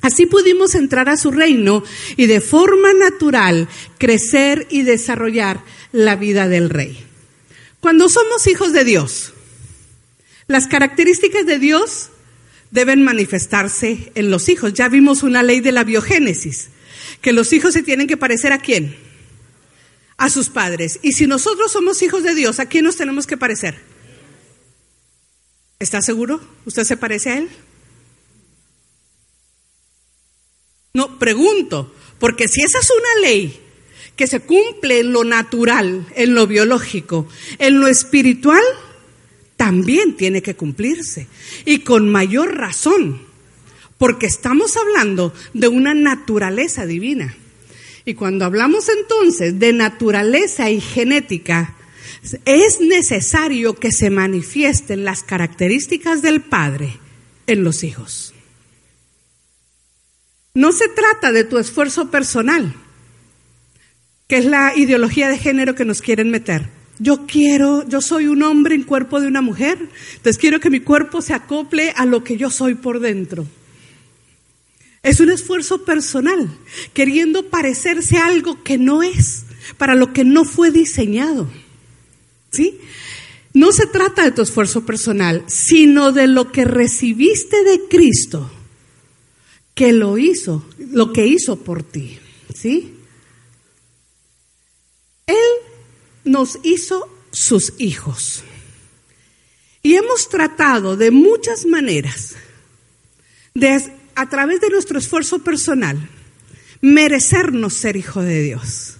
Así 0.00 0.24
pudimos 0.24 0.74
entrar 0.74 1.10
a 1.10 1.18
su 1.18 1.30
reino 1.30 1.84
y 2.16 2.24
de 2.24 2.40
forma 2.40 2.94
natural 2.94 3.68
crecer 3.98 4.66
y 4.70 4.80
desarrollar 4.80 5.62
la 5.92 6.16
vida 6.16 6.48
del 6.48 6.70
rey. 6.70 6.98
Cuando 7.80 8.08
somos 8.08 8.46
hijos 8.46 8.72
de 8.72 8.84
Dios, 8.84 9.34
las 10.46 10.66
características 10.68 11.44
de 11.44 11.58
Dios 11.58 12.08
deben 12.70 13.04
manifestarse 13.04 14.10
en 14.14 14.30
los 14.30 14.48
hijos. 14.48 14.72
Ya 14.72 14.88
vimos 14.88 15.22
una 15.22 15.42
ley 15.42 15.60
de 15.60 15.72
la 15.72 15.84
biogénesis 15.84 16.70
que 17.20 17.34
los 17.34 17.52
hijos 17.52 17.74
se 17.74 17.82
tienen 17.82 18.06
que 18.06 18.16
parecer 18.16 18.54
a 18.54 18.58
quién? 18.58 18.96
A 20.16 20.30
sus 20.30 20.48
padres. 20.48 20.98
Y 21.02 21.12
si 21.12 21.26
nosotros 21.26 21.70
somos 21.70 22.00
hijos 22.00 22.22
de 22.22 22.34
Dios, 22.34 22.58
¿a 22.58 22.64
quién 22.64 22.86
nos 22.86 22.96
tenemos 22.96 23.26
que 23.26 23.36
parecer? 23.36 23.91
¿Está 25.82 26.00
seguro? 26.00 26.40
¿Usted 26.64 26.84
se 26.84 26.96
parece 26.96 27.30
a 27.30 27.38
él? 27.38 27.48
No, 30.94 31.18
pregunto, 31.18 31.92
porque 32.20 32.46
si 32.46 32.62
esa 32.62 32.78
es 32.78 32.88
una 32.88 33.28
ley 33.28 33.60
que 34.14 34.28
se 34.28 34.38
cumple 34.38 35.00
en 35.00 35.12
lo 35.12 35.24
natural, 35.24 36.06
en 36.14 36.34
lo 36.36 36.46
biológico, 36.46 37.26
en 37.58 37.80
lo 37.80 37.88
espiritual, 37.88 38.62
también 39.56 40.16
tiene 40.16 40.40
que 40.40 40.54
cumplirse. 40.54 41.26
Y 41.64 41.80
con 41.80 42.08
mayor 42.08 42.56
razón 42.56 43.20
porque 43.98 44.26
estamos 44.26 44.76
hablando 44.76 45.34
de 45.52 45.66
una 45.66 45.94
naturaleza 45.94 46.86
divina. 46.86 47.34
Y 48.04 48.14
cuando 48.14 48.44
hablamos 48.44 48.88
entonces 48.88 49.58
de 49.58 49.72
naturaleza 49.72 50.70
y 50.70 50.80
genética, 50.80 51.74
es 52.44 52.80
necesario 52.80 53.74
que 53.74 53.90
se 53.90 54.10
manifiesten 54.10 55.04
las 55.04 55.22
características 55.22 56.22
del 56.22 56.40
Padre 56.40 56.98
en 57.46 57.64
los 57.64 57.82
hijos. 57.82 58.32
No 60.54 60.72
se 60.72 60.88
trata 60.88 61.32
de 61.32 61.44
tu 61.44 61.58
esfuerzo 61.58 62.10
personal, 62.10 62.74
que 64.28 64.36
es 64.36 64.44
la 64.44 64.76
ideología 64.76 65.28
de 65.28 65.38
género 65.38 65.74
que 65.74 65.84
nos 65.84 66.00
quieren 66.00 66.30
meter. 66.30 66.68
Yo 66.98 67.26
quiero, 67.26 67.88
yo 67.88 68.00
soy 68.00 68.26
un 68.26 68.42
hombre 68.42 68.74
en 68.74 68.84
cuerpo 68.84 69.20
de 69.20 69.26
una 69.26 69.40
mujer, 69.40 69.78
entonces 70.14 70.38
quiero 70.38 70.60
que 70.60 70.70
mi 70.70 70.80
cuerpo 70.80 71.22
se 71.22 71.34
acople 71.34 71.92
a 71.96 72.04
lo 72.04 72.22
que 72.22 72.36
yo 72.36 72.50
soy 72.50 72.74
por 72.74 73.00
dentro. 73.00 73.46
Es 75.02 75.18
un 75.18 75.30
esfuerzo 75.30 75.84
personal, 75.84 76.48
queriendo 76.92 77.48
parecerse 77.48 78.18
a 78.18 78.26
algo 78.26 78.62
que 78.62 78.78
no 78.78 79.02
es, 79.02 79.44
para 79.76 79.96
lo 79.96 80.12
que 80.12 80.22
no 80.22 80.44
fue 80.44 80.70
diseñado. 80.70 81.50
¿Sí? 82.52 82.78
No 83.54 83.72
se 83.72 83.86
trata 83.86 84.24
de 84.24 84.30
tu 84.30 84.42
esfuerzo 84.42 84.86
personal, 84.86 85.44
sino 85.46 86.12
de 86.12 86.26
lo 86.26 86.52
que 86.52 86.64
recibiste 86.64 87.64
de 87.64 87.82
Cristo, 87.88 88.50
que 89.74 89.92
lo 89.92 90.16
hizo, 90.18 90.64
lo 90.78 91.12
que 91.12 91.26
hizo 91.26 91.56
por 91.56 91.82
ti. 91.82 92.18
¿Sí? 92.54 92.94
Él 95.26 95.36
nos 96.24 96.58
hizo 96.62 97.08
sus 97.30 97.74
hijos. 97.78 98.44
Y 99.82 99.94
hemos 99.94 100.28
tratado 100.28 100.96
de 100.96 101.10
muchas 101.10 101.66
maneras 101.66 102.36
de 103.54 103.92
a 104.14 104.28
través 104.28 104.60
de 104.60 104.68
nuestro 104.68 104.98
esfuerzo 104.98 105.40
personal, 105.40 105.98
merecernos 106.80 107.74
ser 107.74 107.96
hijo 107.96 108.22
de 108.22 108.42
Dios. 108.42 108.96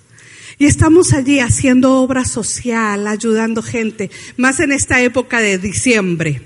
Y 0.59 0.67
estamos 0.67 1.13
allí 1.13 1.41
haciendo 1.41 1.97
obra 1.97 2.25
social, 2.25 3.07
ayudando 3.07 3.63
gente, 3.63 4.11
más 4.37 4.61
en 4.61 4.73
esta 4.73 5.01
época 5.01 5.41
de 5.41 5.59
diciembre. 5.59 6.43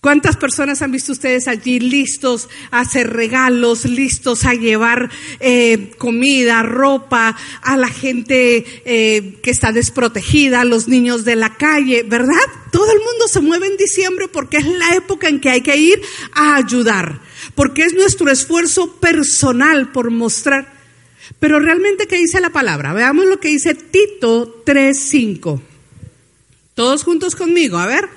¿Cuántas 0.00 0.38
personas 0.38 0.80
han 0.80 0.92
visto 0.92 1.12
ustedes 1.12 1.46
allí 1.46 1.78
listos 1.78 2.48
a 2.70 2.80
hacer 2.80 3.10
regalos, 3.10 3.84
listos 3.84 4.46
a 4.46 4.54
llevar 4.54 5.10
eh, 5.40 5.90
comida, 5.98 6.62
ropa 6.62 7.36
a 7.60 7.76
la 7.76 7.88
gente 7.88 8.64
eh, 8.86 9.38
que 9.42 9.50
está 9.50 9.72
desprotegida, 9.72 10.62
a 10.62 10.64
los 10.64 10.88
niños 10.88 11.26
de 11.26 11.36
la 11.36 11.54
calle, 11.54 12.02
verdad? 12.02 12.34
Todo 12.72 12.90
el 12.90 12.98
mundo 12.98 13.28
se 13.28 13.40
mueve 13.40 13.66
en 13.66 13.76
diciembre 13.76 14.26
porque 14.28 14.56
es 14.56 14.66
la 14.66 14.94
época 14.94 15.28
en 15.28 15.38
que 15.38 15.50
hay 15.50 15.60
que 15.60 15.76
ir 15.76 16.00
a 16.32 16.56
ayudar 16.56 17.20
porque 17.54 17.82
es 17.82 17.94
nuestro 17.94 18.30
esfuerzo 18.30 18.92
personal 18.96 19.92
por 19.92 20.10
mostrar. 20.10 20.79
Pero 21.40 21.58
realmente, 21.58 22.06
¿qué 22.06 22.18
dice 22.18 22.40
la 22.40 22.50
palabra? 22.50 22.92
Veamos 22.92 23.24
lo 23.24 23.40
que 23.40 23.48
dice 23.48 23.74
Tito 23.74 24.62
3.5. 24.64 25.60
Todos 26.74 27.02
juntos 27.02 27.34
conmigo, 27.34 27.78
a 27.78 27.86
ver. 27.86 28.08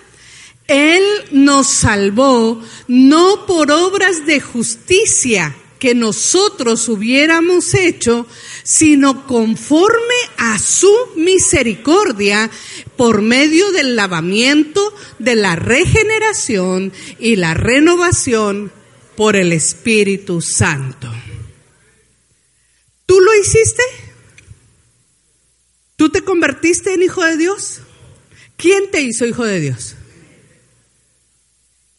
Él 0.68 1.04
nos 1.32 1.68
salvó 1.68 2.62
no 2.88 3.46
por 3.46 3.72
obras 3.72 4.26
de 4.26 4.40
justicia 4.40 5.56
que 5.80 5.96
nosotros 5.96 6.88
hubiéramos 6.88 7.74
hecho, 7.74 8.26
sino 8.64 9.28
conforme 9.28 10.16
a 10.38 10.58
su 10.58 10.94
misericordia 11.18 12.50
por 12.96 13.22
medio 13.22 13.70
del 13.72 13.98
lavamiento, 13.98 14.96
de 15.20 15.36
la 15.36 15.58
regeneración 15.58 16.94
y 17.20 17.36
la 17.36 17.54
renovación 17.54 18.72
por 19.18 19.36
el 19.36 19.52
Espíritu 19.52 20.42
Santo. 20.42 21.12
¿Tú 23.06 23.20
lo 23.20 23.36
hiciste? 23.36 23.84
¿Tú 25.96 26.10
te 26.10 26.24
convertiste 26.24 26.94
en 26.94 27.04
hijo 27.04 27.24
de 27.24 27.38
Dios? 27.38 27.82
¿Quién 28.58 28.92
te 28.92 29.02
hizo 29.02 29.26
hijo 29.26 29.46
de 29.46 29.60
Dios? 29.60 29.96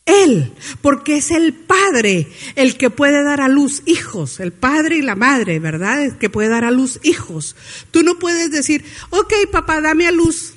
Él, 0.06 0.52
porque 0.82 1.16
es 1.16 1.30
el 1.30 1.54
Padre 1.54 2.28
el 2.56 2.76
que 2.76 2.90
puede 2.90 3.22
dar 3.22 3.40
a 3.40 3.48
luz 3.48 3.82
hijos, 3.86 4.38
el 4.38 4.52
Padre 4.52 4.98
y 4.98 5.02
la 5.02 5.14
Madre, 5.14 5.58
¿verdad? 5.58 6.04
El 6.04 6.18
que 6.18 6.28
puede 6.28 6.50
dar 6.50 6.64
a 6.64 6.70
luz 6.70 7.00
hijos. 7.02 7.56
Tú 7.90 8.02
no 8.02 8.18
puedes 8.18 8.50
decir, 8.50 8.84
ok, 9.10 9.32
papá, 9.50 9.80
dame 9.80 10.06
a 10.06 10.12
luz. 10.12 10.54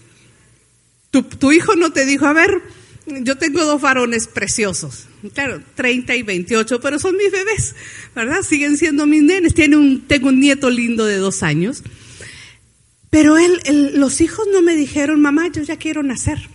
Tu, 1.12 1.24
tu 1.24 1.54
hijo 1.54 1.76
no 1.76 1.94
te 1.94 2.06
dijo, 2.06 2.26
a 2.26 2.34
ver, 2.34 2.62
yo 3.08 3.38
tengo 3.38 3.64
dos 3.64 3.82
varones 3.82 4.28
preciosos, 4.28 5.08
claro, 5.34 5.62
30 5.76 6.16
y 6.16 6.24
28, 6.24 6.80
pero 6.82 7.00
son 7.00 7.16
mis 7.16 7.32
bebés, 7.32 7.76
¿verdad? 8.14 8.42
Siguen 8.42 8.78
siendo 8.78 9.06
mis 9.06 9.24
nenes. 9.24 9.54
Tengo 9.54 9.78
un 9.78 10.40
nieto 10.40 10.70
lindo 10.70 11.06
de 11.06 11.18
dos 11.18 11.42
años. 11.44 11.84
Pero 13.10 13.38
él, 13.38 13.62
los 13.96 14.20
hijos 14.20 14.46
no 14.52 14.62
me 14.62 14.76
dijeron, 14.76 15.22
mamá, 15.22 15.48
yo 15.48 15.64
ya 15.64 15.78
quiero 15.78 16.04
nacer. 16.04 16.50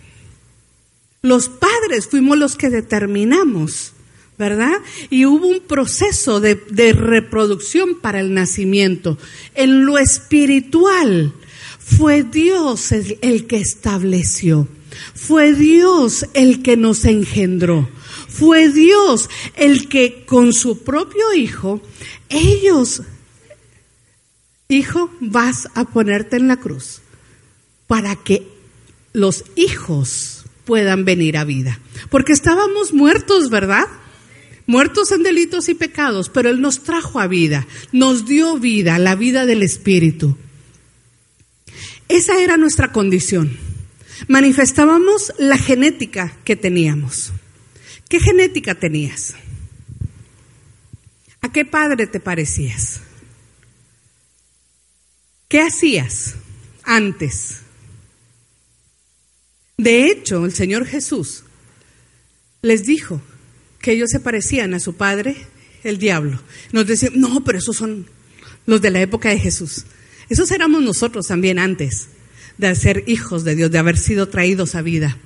Los 1.23 1.49
padres 1.49 2.07
fuimos 2.07 2.37
los 2.37 2.55
que 2.55 2.69
determinamos, 2.69 3.93
¿verdad? 4.37 4.73
Y 5.09 5.25
hubo 5.25 5.47
un 5.47 5.61
proceso 5.61 6.39
de 6.39 6.93
reproducción 6.93 7.99
para 7.99 8.19
el 8.19 8.33
nacimiento. 8.33 9.17
En 9.55 9.85
lo 9.85 9.97
espiritual 9.97 11.33
fue 11.79 12.23
Dios 12.23 12.91
el 12.91 13.47
que 13.47 13.57
estableció. 13.57 14.67
Fue 15.13 15.53
Dios 15.53 16.25
el 16.33 16.61
que 16.61 16.77
nos 16.77 17.05
engendró. 17.05 17.89
Fue 18.27 18.69
Dios 18.69 19.29
el 19.55 19.89
que 19.89 20.25
con 20.25 20.53
su 20.53 20.83
propio 20.83 21.33
hijo, 21.33 21.81
ellos, 22.29 23.03
hijo, 24.67 25.11
vas 25.19 25.67
a 25.75 25.85
ponerte 25.85 26.37
en 26.37 26.47
la 26.47 26.57
cruz 26.57 27.01
para 27.87 28.15
que 28.15 28.47
los 29.13 29.45
hijos 29.55 30.45
puedan 30.65 31.05
venir 31.05 31.37
a 31.37 31.43
vida. 31.43 31.79
Porque 32.09 32.33
estábamos 32.33 32.93
muertos, 32.93 33.49
¿verdad? 33.49 33.85
Muertos 34.65 35.11
en 35.11 35.23
delitos 35.23 35.69
y 35.69 35.75
pecados, 35.75 36.29
pero 36.29 36.49
Él 36.49 36.61
nos 36.61 36.83
trajo 36.83 37.19
a 37.19 37.27
vida, 37.27 37.67
nos 37.91 38.25
dio 38.25 38.57
vida, 38.57 38.97
la 38.97 39.15
vida 39.15 39.45
del 39.45 39.61
Espíritu. 39.61 40.37
Esa 42.07 42.41
era 42.41 42.57
nuestra 42.57 42.91
condición. 42.91 43.57
Manifestábamos 44.27 45.33
la 45.37 45.57
genética 45.57 46.37
que 46.43 46.55
teníamos. 46.55 47.31
¿Qué 48.09 48.19
genética 48.19 48.75
tenías? 48.75 49.35
¿A 51.41 51.51
qué 51.51 51.65
padre 51.65 52.07
te 52.07 52.19
parecías? 52.19 53.01
¿Qué 55.47 55.61
hacías 55.61 56.35
antes? 56.83 57.59
De 59.77 60.05
hecho, 60.05 60.45
el 60.45 60.53
Señor 60.53 60.85
Jesús 60.85 61.43
les 62.61 62.83
dijo 62.83 63.21
que 63.79 63.91
ellos 63.91 64.09
se 64.09 64.19
parecían 64.19 64.73
a 64.73 64.79
su 64.79 64.95
padre, 64.95 65.35
el 65.83 65.97
diablo. 65.97 66.41
Nos 66.71 66.87
decían, 66.87 67.13
no, 67.15 67.43
pero 67.43 67.57
esos 67.57 67.75
son 67.75 68.07
los 68.65 68.81
de 68.81 68.91
la 68.91 69.01
época 69.01 69.29
de 69.29 69.39
Jesús. 69.39 69.85
Esos 70.29 70.49
éramos 70.51 70.81
nosotros 70.81 71.27
también 71.27 71.59
antes 71.59 72.07
de 72.57 72.75
ser 72.75 73.03
hijos 73.07 73.43
de 73.43 73.55
Dios, 73.55 73.71
de 73.71 73.79
haber 73.79 73.97
sido 73.97 74.27
traídos 74.29 74.75
a 74.75 74.81
vida. 74.81 75.17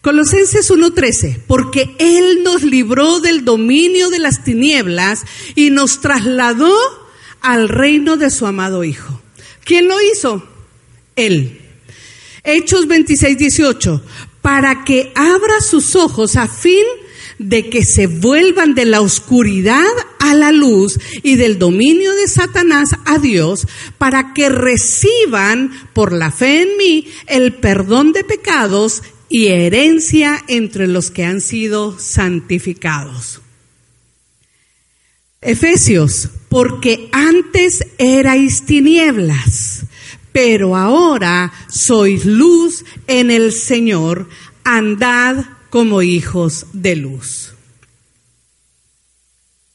Colosenses 0.00 0.70
1:13, 0.70 1.40
porque 1.46 1.94
Él 1.98 2.42
nos 2.42 2.62
libró 2.62 3.20
del 3.20 3.44
dominio 3.44 4.10
de 4.10 4.18
las 4.18 4.42
tinieblas 4.42 5.22
y 5.54 5.70
nos 5.70 6.00
trasladó 6.00 6.74
al 7.40 7.68
reino 7.68 8.16
de 8.16 8.30
su 8.30 8.46
amado 8.46 8.84
Hijo. 8.84 9.20
¿Quién 9.64 9.88
lo 9.88 9.96
hizo? 10.00 10.46
Él. 11.14 11.60
Hechos 12.42 12.88
26:18, 12.88 14.02
para 14.40 14.84
que 14.84 15.12
abra 15.14 15.60
sus 15.60 15.94
ojos 15.94 16.34
a 16.36 16.48
fin 16.48 16.84
de 16.84 17.11
que 17.48 17.84
se 17.84 18.06
vuelvan 18.06 18.74
de 18.74 18.84
la 18.84 19.00
oscuridad 19.00 19.84
a 20.18 20.34
la 20.34 20.52
luz 20.52 20.98
y 21.22 21.36
del 21.36 21.58
dominio 21.58 22.12
de 22.14 22.28
Satanás 22.28 22.90
a 23.04 23.18
Dios, 23.18 23.66
para 23.98 24.32
que 24.34 24.48
reciban 24.48 25.70
por 25.92 26.12
la 26.12 26.30
fe 26.30 26.62
en 26.62 26.76
mí 26.76 27.08
el 27.26 27.54
perdón 27.54 28.12
de 28.12 28.24
pecados 28.24 29.02
y 29.28 29.48
herencia 29.48 30.42
entre 30.48 30.86
los 30.86 31.10
que 31.10 31.24
han 31.24 31.40
sido 31.40 31.98
santificados. 31.98 33.40
Efesios, 35.40 36.28
porque 36.48 37.08
antes 37.10 37.84
erais 37.98 38.64
tinieblas, 38.64 39.84
pero 40.32 40.76
ahora 40.76 41.52
sois 41.68 42.24
luz 42.24 42.84
en 43.06 43.30
el 43.30 43.52
Señor, 43.52 44.28
andad 44.64 45.44
como 45.72 46.02
hijos 46.02 46.66
de 46.74 46.96
luz. 46.96 47.54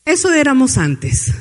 Eso 0.06 0.32
éramos 0.32 0.78
antes. 0.78 1.34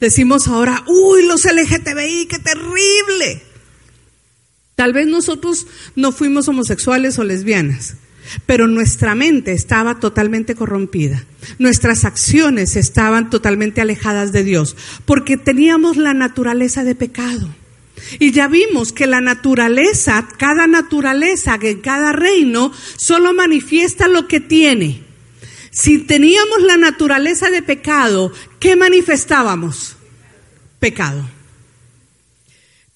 Decimos 0.00 0.48
ahora, 0.48 0.84
uy, 0.86 1.26
los 1.26 1.44
LGTBI, 1.44 2.28
qué 2.30 2.38
terrible. 2.38 3.42
Tal 4.74 4.94
vez 4.94 5.06
nosotros 5.06 5.66
no 5.96 6.12
fuimos 6.12 6.48
homosexuales 6.48 7.18
o 7.18 7.24
lesbianas, 7.24 7.96
pero 8.46 8.68
nuestra 8.68 9.14
mente 9.14 9.52
estaba 9.52 10.00
totalmente 10.00 10.54
corrompida. 10.54 11.26
Nuestras 11.58 12.06
acciones 12.06 12.74
estaban 12.74 13.28
totalmente 13.28 13.82
alejadas 13.82 14.32
de 14.32 14.44
Dios, 14.44 14.78
porque 15.04 15.36
teníamos 15.36 15.98
la 15.98 16.14
naturaleza 16.14 16.84
de 16.84 16.94
pecado. 16.94 17.54
Y 18.18 18.32
ya 18.32 18.48
vimos 18.48 18.92
que 18.92 19.06
la 19.06 19.20
naturaleza, 19.20 20.28
cada 20.38 20.66
naturaleza, 20.66 21.58
que 21.58 21.80
cada 21.80 22.12
reino, 22.12 22.72
solo 22.96 23.32
manifiesta 23.32 24.08
lo 24.08 24.28
que 24.28 24.40
tiene. 24.40 25.02
Si 25.70 25.98
teníamos 25.98 26.62
la 26.62 26.76
naturaleza 26.76 27.50
de 27.50 27.62
pecado, 27.62 28.32
¿qué 28.58 28.76
manifestábamos? 28.76 29.96
Pecado. 30.80 31.24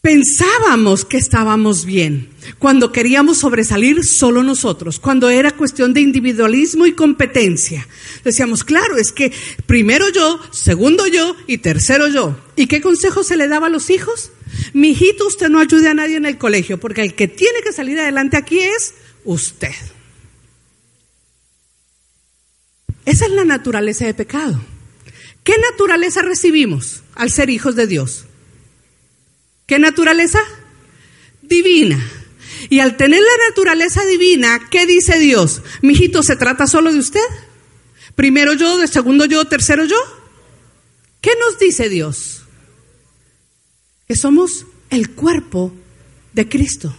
Pensábamos 0.03 1.05
que 1.05 1.17
estábamos 1.17 1.85
bien 1.85 2.29
cuando 2.59 2.91
queríamos 2.91 3.39
sobresalir 3.39 4.05
solo 4.05 4.43
nosotros, 4.43 4.99
cuando 4.99 5.31
era 5.31 5.53
cuestión 5.53 5.95
de 5.95 6.01
individualismo 6.01 6.87
y 6.87 6.93
competencia. 6.93 7.87
Decíamos, 8.25 8.65
claro, 8.65 8.97
es 8.97 9.13
que 9.13 9.33
primero 9.67 10.09
yo, 10.09 10.41
segundo 10.51 11.07
yo 11.07 11.37
y 11.47 11.59
tercero 11.59 12.09
yo. 12.09 12.37
¿Y 12.57 12.67
qué 12.67 12.81
consejo 12.81 13.25
se 13.25 13.37
le 13.37 13.49
daba 13.49 13.69
a 13.69 13.71
los 13.71 13.91
hijos? 13.91 14.31
Mi 14.73 14.91
hijito, 14.91 15.27
usted 15.27 15.49
no 15.49 15.59
ayude 15.59 15.89
a 15.89 15.95
nadie 15.95 16.17
en 16.17 16.27
el 16.27 16.39
colegio, 16.39 16.79
porque 16.79 17.03
el 17.03 17.15
que 17.15 17.29
tiene 17.29 17.61
que 17.63 17.73
salir 17.73 17.99
adelante 17.99 18.37
aquí 18.37 18.61
es 18.61 18.95
usted. 19.25 19.75
Esa 23.05 23.27
es 23.27 23.33
la 23.33 23.45
naturaleza 23.45 24.05
de 24.05 24.15
pecado. 24.15 24.61
¿Qué 25.45 25.55
naturaleza 25.71 26.23
recibimos 26.23 27.03
al 27.15 27.31
ser 27.31 27.51
hijos 27.51 27.75
de 27.75 27.87
Dios? 27.87 28.27
¿Qué 29.67 29.79
naturaleza? 29.79 30.41
Divina. 31.41 31.99
Y 32.69 32.81
al 32.81 32.97
tener 32.97 33.21
la 33.21 33.49
naturaleza 33.49 34.05
divina, 34.05 34.69
¿qué 34.71 34.87
dice 34.87 35.19
Dios? 35.19 35.63
Mi 35.81 35.95
hijito, 35.95 36.23
¿se 36.23 36.37
trata 36.37 36.67
solo 36.67 36.93
de 36.93 36.99
usted? 36.99 37.21
Primero 38.15 38.53
yo, 38.53 38.77
de 38.77 38.87
segundo 38.87 39.25
yo, 39.25 39.45
tercero 39.47 39.85
yo. 39.85 39.97
¿Qué 41.21 41.33
nos 41.41 41.59
dice 41.59 41.89
Dios? 41.89 42.42
Que 44.13 44.17
somos 44.17 44.67
el 44.91 45.09
cuerpo 45.13 45.73
de 46.35 46.47
Cristo. 46.47 46.95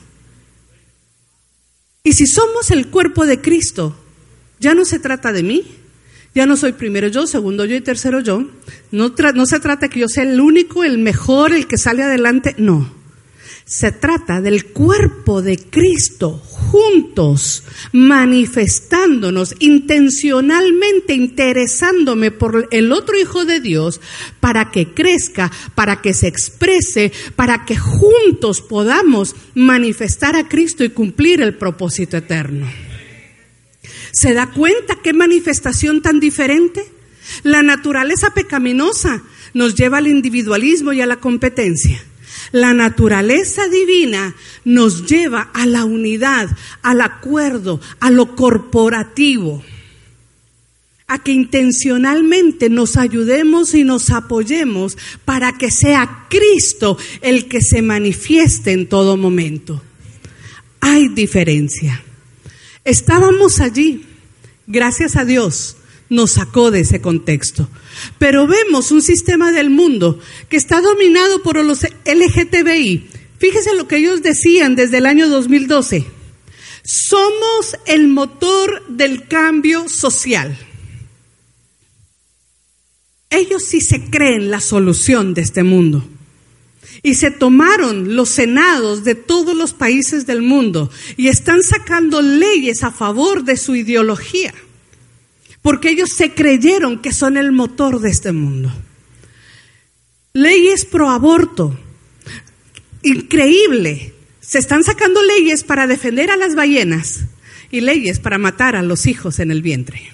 Y 2.04 2.14
si 2.14 2.26
somos 2.26 2.72
el 2.72 2.88
cuerpo 2.88 3.28
de 3.28 3.40
Cristo, 3.40 3.96
ya 4.60 4.74
no 4.74 4.84
se 4.84 4.98
trata 4.98 5.32
de 5.32 5.44
mí, 5.44 5.64
ya 6.34 6.48
no 6.48 6.58
soy 6.58 6.74
primero 6.74 7.10
yo, 7.10 7.28
segundo 7.28 7.66
yo 7.66 7.76
y 7.76 7.82
tercero 7.82 8.22
yo. 8.22 8.50
No, 8.90 9.14
no 9.36 9.46
se 9.46 9.60
trata 9.60 9.90
que 9.90 10.00
yo 10.00 10.08
sea 10.08 10.24
el 10.24 10.42
único, 10.42 10.84
el 10.84 10.98
mejor, 10.98 11.54
el 11.54 11.68
que 11.68 11.78
sale 11.78 12.02
adelante, 12.02 12.56
no. 12.58 12.92
Se 13.74 13.92
trata 13.92 14.40
del 14.40 14.66
cuerpo 14.66 15.42
de 15.42 15.58
Cristo 15.58 16.30
juntos, 16.38 17.64
manifestándonos 17.92 19.56
intencionalmente, 19.58 21.16
interesándome 21.16 22.30
por 22.30 22.68
el 22.70 22.92
otro 22.92 23.20
Hijo 23.20 23.46
de 23.46 23.62
Dios 23.62 24.00
para 24.40 24.70
que 24.70 24.94
crezca, 24.94 25.52
para 25.74 26.02
que 26.02 26.14
se 26.14 26.28
exprese, 26.28 27.12
para 27.36 27.66
que 27.66 27.76
juntos 27.76 28.62
podamos 28.62 29.36
manifestar 29.56 30.36
a 30.36 30.48
Cristo 30.48 30.84
y 30.84 30.90
cumplir 30.90 31.42
el 31.42 31.56
propósito 31.56 32.16
eterno. 32.16 32.72
¿Se 34.12 34.36
da 34.36 34.52
cuenta 34.52 35.00
qué 35.04 35.14
manifestación 35.14 36.04
tan 36.04 36.20
diferente? 36.20 36.86
La 37.42 37.64
naturaleza 37.64 38.36
pecaminosa 38.36 39.24
nos 39.56 39.74
lleva 39.74 39.98
al 39.98 40.06
individualismo 40.06 40.94
y 40.94 41.02
a 41.02 41.08
la 41.08 41.16
competencia. 41.16 42.04
La 42.54 42.72
naturaleza 42.72 43.68
divina 43.68 44.36
nos 44.64 45.08
lleva 45.08 45.50
a 45.56 45.66
la 45.66 45.86
unidad, 45.86 46.56
al 46.84 47.02
acuerdo, 47.02 47.82
a 48.00 48.12
lo 48.12 48.36
corporativo, 48.36 49.64
a 51.08 51.24
que 51.24 51.32
intencionalmente 51.32 52.70
nos 52.70 52.96
ayudemos 52.96 53.74
y 53.74 53.84
nos 53.84 54.12
apoyemos 54.12 55.00
para 55.26 55.58
que 55.58 55.72
sea 55.72 56.28
Cristo 56.30 56.96
el 57.22 57.48
que 57.48 57.60
se 57.60 57.82
manifieste 57.82 58.72
en 58.72 58.88
todo 58.88 59.18
momento. 59.18 59.82
Hay 60.80 61.08
diferencia. 61.08 62.04
Estábamos 62.86 63.62
allí, 63.62 64.06
gracias 64.68 65.16
a 65.16 65.26
Dios, 65.26 65.78
nos 66.14 66.32
sacó 66.32 66.72
de 66.72 66.82
ese 66.82 67.02
contexto. 67.02 67.68
Pero 68.20 68.48
vemos 68.48 68.92
un 68.92 69.02
sistema 69.02 69.52
del 69.52 69.70
mundo 69.70 70.20
que 70.48 70.58
está 70.58 70.80
dominado 70.80 71.42
por 71.42 71.64
los 71.64 71.84
LGTBI. 71.84 73.08
Fíjese 73.40 73.76
lo 73.76 73.88
que 73.88 73.98
ellos 73.98 74.22
decían 74.22 74.76
desde 74.76 75.00
el 75.00 75.06
año 75.06 75.28
2012. 75.28 76.06
Somos 76.84 77.76
el 77.88 78.08
motor 78.08 78.86
del 78.88 79.28
cambio 79.28 79.90
social. 79.90 80.58
Ellos 83.30 83.64
sí 83.66 83.82
se 83.82 84.10
creen 84.10 84.52
la 84.52 84.62
solución 84.62 85.34
de 85.34 85.42
este 85.42 85.64
mundo. 85.64 86.08
Y 87.02 87.16
se 87.16 87.32
tomaron 87.32 88.16
los 88.16 88.30
senados 88.30 89.04
de 89.04 89.16
todos 89.16 89.56
los 89.56 89.74
países 89.74 90.26
del 90.26 90.42
mundo 90.42 90.90
y 91.18 91.28
están 91.28 91.64
sacando 91.64 92.22
leyes 92.22 92.84
a 92.84 92.92
favor 92.92 93.44
de 93.44 93.58
su 93.58 93.76
ideología 93.76 94.54
porque 95.64 95.90
ellos 95.90 96.10
se 96.16 96.34
creyeron 96.34 97.02
que 97.02 97.14
son 97.14 97.38
el 97.38 97.52
motor 97.52 98.02
de 98.02 98.12
este 98.12 98.34
mundo. 98.34 98.72
Leyes 100.34 100.86
pro 100.86 101.10
aborto. 101.10 101.80
Increíble. 103.02 104.14
Se 104.42 104.60
están 104.60 104.84
sacando 104.84 105.24
leyes 105.24 105.64
para 105.64 105.88
defender 105.88 106.30
a 106.30 106.38
las 106.38 106.54
ballenas 106.54 107.26
y 107.72 107.80
leyes 107.82 108.20
para 108.20 108.38
matar 108.38 108.76
a 108.76 108.84
los 108.84 109.08
hijos 109.08 109.40
en 109.40 109.52
el 109.52 109.62
vientre. 109.62 110.12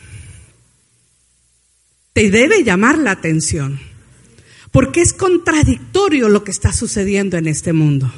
Te 2.14 2.30
debe 2.30 2.64
llamar 2.64 3.00
la 3.00 3.12
atención, 3.12 3.80
porque 4.72 5.02
es 5.02 5.14
contradictorio 5.14 6.30
lo 6.30 6.44
que 6.44 6.52
está 6.52 6.74
sucediendo 6.74 7.38
en 7.38 7.48
este 7.48 7.74
mundo. 7.74 8.14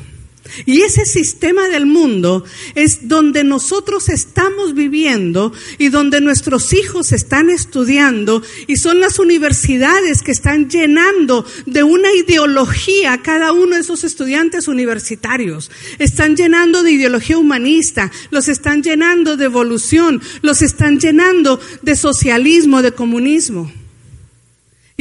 Y 0.65 0.81
ese 0.81 1.05
sistema 1.05 1.69
del 1.69 1.85
mundo 1.85 2.43
es 2.75 3.07
donde 3.07 3.43
nosotros 3.43 4.09
estamos 4.09 4.73
viviendo 4.73 5.53
y 5.77 5.89
donde 5.89 6.19
nuestros 6.19 6.73
hijos 6.73 7.11
están 7.11 7.49
estudiando 7.49 8.41
y 8.67 8.77
son 8.77 8.99
las 8.99 9.19
universidades 9.19 10.21
que 10.21 10.31
están 10.31 10.69
llenando 10.69 11.45
de 11.65 11.83
una 11.83 12.11
ideología 12.13 13.21
cada 13.21 13.51
uno 13.51 13.75
de 13.75 13.81
esos 13.81 14.03
estudiantes 14.03 14.67
universitarios. 14.67 15.71
Están 15.99 16.35
llenando 16.35 16.83
de 16.83 16.91
ideología 16.91 17.37
humanista, 17.37 18.11
los 18.31 18.47
están 18.47 18.83
llenando 18.83 19.37
de 19.37 19.45
evolución, 19.45 20.21
los 20.41 20.61
están 20.61 20.99
llenando 20.99 21.59
de 21.81 21.95
socialismo, 21.95 22.81
de 22.81 22.91
comunismo. 22.91 23.71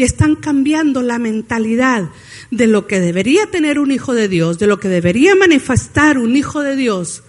Y 0.00 0.02
están 0.02 0.34
cambiando 0.34 1.02
la 1.02 1.18
mentalidad 1.18 2.08
de 2.50 2.66
lo 2.66 2.86
que 2.86 3.00
debería 3.00 3.50
tener 3.50 3.78
un 3.78 3.90
hijo 3.90 4.14
de 4.14 4.28
Dios, 4.28 4.58
de 4.58 4.66
lo 4.66 4.80
que 4.80 4.88
debería 4.88 5.34
manifestar 5.34 6.16
un 6.16 6.36
hijo 6.36 6.62
de 6.62 6.74
Dios, 6.74 7.22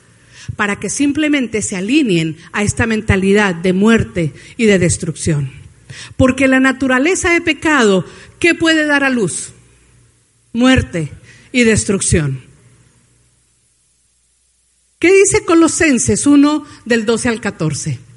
para 0.55 0.79
que 0.79 0.89
simplemente 0.89 1.61
se 1.63 1.75
alineen 1.75 2.37
a 2.53 2.63
esta 2.63 2.87
mentalidad 2.87 3.55
de 3.55 3.73
muerte 3.73 4.31
y 4.55 4.67
de 4.67 4.79
destrucción. 4.79 5.51
Porque 6.15 6.47
la 6.47 6.61
naturaleza 6.61 7.31
de 7.31 7.41
pecado, 7.41 8.05
¿qué 8.39 8.55
puede 8.55 8.85
dar 8.85 9.03
a 9.03 9.09
luz? 9.09 9.49
Muerte 10.53 11.11
y 11.51 11.65
destrucción. 11.65 12.39
¿Qué 14.97 15.11
dice 15.11 15.43
Colosenses 15.43 16.25
1 16.25 16.63
del 16.85 17.05
12 17.05 17.27
al 17.27 17.41
14? 17.41 18.10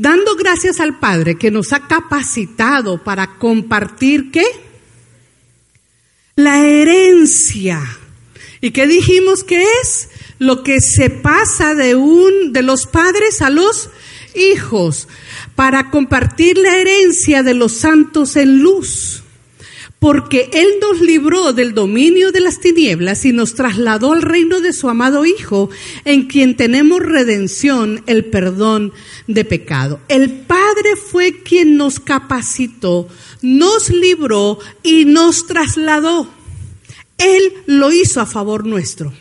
Dando 0.00 0.34
gracias 0.34 0.80
al 0.80 0.98
Padre 0.98 1.36
que 1.36 1.50
nos 1.50 1.74
ha 1.74 1.86
capacitado 1.86 3.04
para 3.04 3.36
compartir 3.36 4.30
qué? 4.30 4.46
La 6.36 6.64
herencia. 6.64 7.82
¿Y 8.62 8.70
qué 8.70 8.86
dijimos 8.86 9.44
que 9.44 9.62
es? 9.82 10.08
Lo 10.38 10.62
que 10.62 10.80
se 10.80 11.10
pasa 11.10 11.74
de 11.74 11.96
un 11.96 12.54
de 12.54 12.62
los 12.62 12.86
padres 12.86 13.42
a 13.42 13.50
los 13.50 13.90
hijos 14.34 15.06
para 15.54 15.90
compartir 15.90 16.56
la 16.56 16.78
herencia 16.78 17.42
de 17.42 17.52
los 17.52 17.72
santos 17.72 18.36
en 18.36 18.62
luz. 18.62 19.19
Porque 20.00 20.50
Él 20.54 20.66
nos 20.80 21.00
libró 21.00 21.52
del 21.52 21.74
dominio 21.74 22.32
de 22.32 22.40
las 22.40 22.58
tinieblas 22.58 23.24
y 23.26 23.32
nos 23.32 23.54
trasladó 23.54 24.12
al 24.14 24.22
reino 24.22 24.60
de 24.60 24.72
su 24.72 24.88
amado 24.88 25.26
Hijo, 25.26 25.70
en 26.04 26.26
quien 26.26 26.56
tenemos 26.56 27.00
redención, 27.00 28.02
el 28.06 28.24
perdón 28.24 28.92
de 29.28 29.44
pecado. 29.44 30.00
El 30.08 30.32
Padre 30.32 30.96
fue 30.96 31.42
quien 31.42 31.76
nos 31.76 32.00
capacitó, 32.00 33.06
nos 33.42 33.90
libró 33.90 34.58
y 34.82 35.04
nos 35.04 35.46
trasladó. 35.46 36.28
Él 37.18 37.52
lo 37.66 37.92
hizo 37.92 38.20
a 38.20 38.26
favor 38.26 38.66
nuestro. 38.66 39.12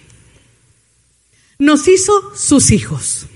Nos 1.60 1.90
hizo 1.90 2.14
sus 2.36 2.72
hijos. 2.72 3.28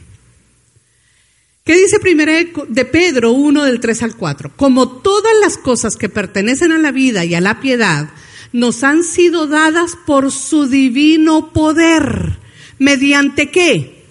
¿Qué 1.64 1.78
dice 1.78 2.00
primero 2.00 2.34
de 2.68 2.86
Pedro 2.86 3.32
1 3.32 3.64
del 3.64 3.80
3 3.80 4.04
al 4.04 4.18
4? 4.18 4.52
Como 4.58 5.02
todas 5.02 5.32
las 5.42 5.58
cosas 5.58 5.96
que 5.96 6.10
pertenecen 6.10 6.74
a 6.74 6.78
la 6.78 6.92
vida 6.92 7.24
y 7.24 7.36
a 7.36 7.42
la 7.42 7.62
piedad 7.62 8.10
nos 8.52 8.84
han 8.84 9.04
sido 9.04 9.48
dadas 9.48 9.94
por 10.06 10.32
su 10.34 10.68
divino 10.68 11.54
poder. 11.54 12.38
¿Mediante 12.80 13.50
qué? 13.50 14.04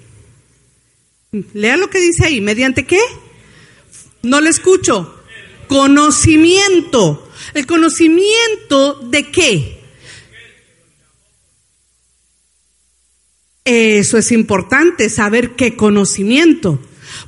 Lea 1.52 1.76
lo 1.76 1.90
que 1.90 2.00
dice 2.00 2.24
ahí. 2.24 2.40
¿Mediante 2.40 2.86
qué? 2.86 3.00
No 4.22 4.40
le 4.40 4.48
escucho. 4.48 5.22
Conocimiento. 5.68 7.30
¿El 7.52 7.66
conocimiento 7.66 8.94
de 9.10 9.30
qué? 9.30 9.78
Eso 13.64 14.16
es 14.16 14.32
importante, 14.32 15.10
saber 15.10 15.50
qué 15.54 15.76
conocimiento. 15.76 16.80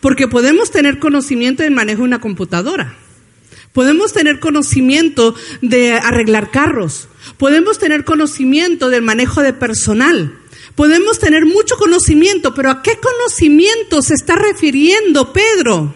Porque 0.04 0.28
podemos 0.28 0.70
tener 0.70 0.98
conocimiento 0.98 1.62
del 1.62 1.72
manejo 1.72 2.00
de 2.00 2.08
una 2.08 2.20
computadora. 2.20 2.94
Podemos 3.72 4.12
tener 4.12 4.38
conocimiento 4.38 5.34
de 5.62 5.94
arreglar 5.94 6.50
carros. 6.50 7.08
Podemos 7.38 7.78
tener 7.78 8.04
conocimiento 8.04 8.90
del 8.90 9.00
manejo 9.00 9.40
de 9.40 9.54
personal. 9.54 10.38
Podemos 10.74 11.18
tener 11.18 11.46
mucho 11.46 11.78
conocimiento, 11.78 12.52
pero 12.52 12.70
¿a 12.70 12.82
qué 12.82 12.98
conocimiento 13.00 14.02
se 14.02 14.12
está 14.12 14.36
refiriendo 14.36 15.32
Pedro? 15.32 15.94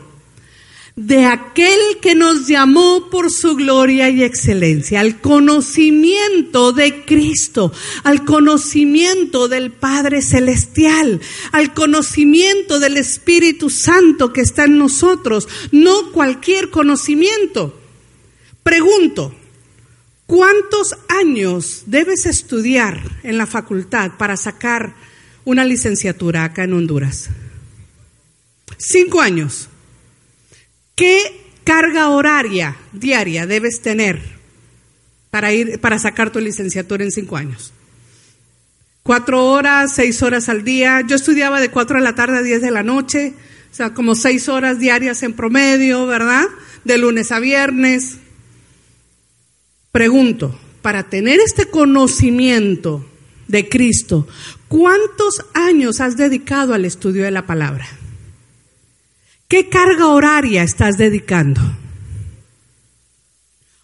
De 0.99 1.27
aquel 1.27 1.79
que 2.03 2.17
nos 2.17 2.49
llamó 2.49 3.09
por 3.09 3.31
su 3.31 3.55
gloria 3.55 4.11
y 4.11 4.25
excelencia, 4.25 4.99
al 4.99 5.21
conocimiento 5.21 6.73
de 6.73 7.05
Cristo, 7.05 7.73
al 8.03 8.25
conocimiento 8.25 9.47
del 9.47 9.71
Padre 9.71 10.23
Celestial, 10.23 11.21
al 11.53 11.73
conocimiento 11.73 12.81
del 12.81 12.97
Espíritu 12.97 13.71
Santo 13.71 14.33
que 14.33 14.41
está 14.41 14.65
en 14.65 14.77
nosotros, 14.77 15.47
no 15.71 16.11
cualquier 16.11 16.71
conocimiento. 16.71 17.79
Pregunto, 18.65 19.33
¿cuántos 20.27 20.97
años 21.09 21.85
debes 21.87 22.27
estudiar 22.27 23.21
en 23.23 23.39
la 23.39 23.47
facultad 23.47 24.17
para 24.19 24.37
sacar 24.37 24.97
una 25.45 25.65
licenciatura 25.65 26.43
acá 26.43 26.65
en 26.65 26.73
Honduras? 26.73 27.29
Cinco 28.79 29.21
años. 29.21 29.69
¿Qué 30.99 31.47
carga 31.63 32.09
horaria 32.09 32.77
diaria 32.93 33.47
debes 33.47 33.83
tener 33.83 34.21
para 35.31 35.53
ir 35.53 35.79
para 35.79 35.97
sacar 36.01 36.33
tu 36.33 36.41
licenciatura 36.41 37.05
en 37.05 37.13
cinco 37.13 37.37
años? 37.37 37.73
Cuatro 39.05 39.47
horas, 39.47 39.95
seis 39.95 40.21
horas 40.25 40.49
al 40.49 40.65
día. 40.65 41.05
Yo 41.07 41.15
estudiaba 41.15 41.61
de 41.61 41.71
cuatro 41.71 41.99
de 41.99 42.03
la 42.03 42.17
tarde 42.17 42.39
a 42.39 42.43
diez 42.43 42.61
de 42.63 42.73
la 42.73 42.83
noche, 42.83 43.35
o 43.71 43.75
sea, 43.75 43.95
como 43.95 44.17
seis 44.17 44.49
horas 44.49 44.81
diarias 44.81 45.23
en 45.23 45.35
promedio, 45.35 46.05
¿verdad? 46.09 46.47
De 46.83 46.99
lunes 46.99 47.31
a 47.31 47.39
viernes. 47.39 48.17
Pregunto, 49.93 50.59
para 50.83 51.05
tener 51.05 51.39
este 51.39 51.67
conocimiento 51.67 53.09
de 53.47 53.69
Cristo, 53.69 54.27
¿cuántos 54.67 55.47
años 55.55 56.01
has 56.01 56.17
dedicado 56.17 56.75
al 56.75 56.85
estudio 56.85 57.23
de 57.23 57.31
la 57.31 57.47
palabra? 57.47 57.87
¿Qué 59.49 59.71
carga 59.71 60.09
horaria 60.09 60.63
estás 60.63 60.99
dedicando? 60.99 61.63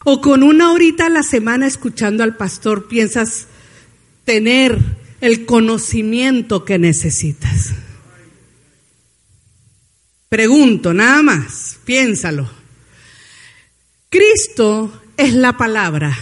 O 0.05 0.21
con 0.21 0.43
una 0.43 0.71
horita 0.71 1.07
a 1.07 1.09
la 1.09 1.23
semana 1.23 1.67
escuchando 1.67 2.23
al 2.23 2.37
pastor 2.37 2.87
piensas 2.87 3.47
tener 4.27 4.79
el 5.23 5.47
conocimiento 5.47 6.67
que 6.67 6.79
necesitas. 6.79 7.73
Pregunto, 10.29 10.93
nada 10.93 11.23
más, 11.23 11.79
piénsalo. 11.87 12.47
Cristo 14.11 15.03
es 15.17 15.33
la 15.33 15.57
palabra 15.57 16.15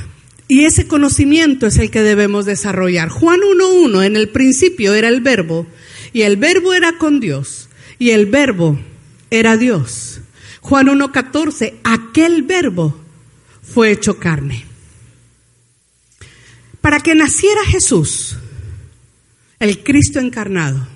y 0.47 0.67
ese 0.67 0.87
conocimiento 0.87 1.67
es 1.67 1.79
el 1.79 1.91
que 1.91 2.03
debemos 2.03 2.45
desarrollar. 2.45 3.09
Juan 3.09 3.41
1.1, 3.41 4.07
en 4.07 4.15
el 4.15 4.29
principio 4.29 4.95
era 4.95 5.09
el 5.09 5.21
verbo 5.21 5.67
y 6.13 6.23
el 6.23 6.37
verbo 6.37 6.75
era 6.75 6.97
con 6.97 7.19
Dios 7.19 7.69
y 7.99 8.11
el 8.11 8.27
verbo 8.27 8.79
era 9.33 9.57
Dios. 9.57 10.21
Juan 10.61 10.89
1.14, 10.89 11.81
aquel 11.85 12.43
verbo 12.43 13.01
fue 13.63 13.91
hecho 13.91 14.19
carne. 14.19 14.67
Para 16.83 17.01
que 17.01 17.15
naciera 17.15 17.65
Jesús, 17.65 18.37
el 19.59 19.83
Cristo 19.83 20.21
encarnado, 20.21 20.87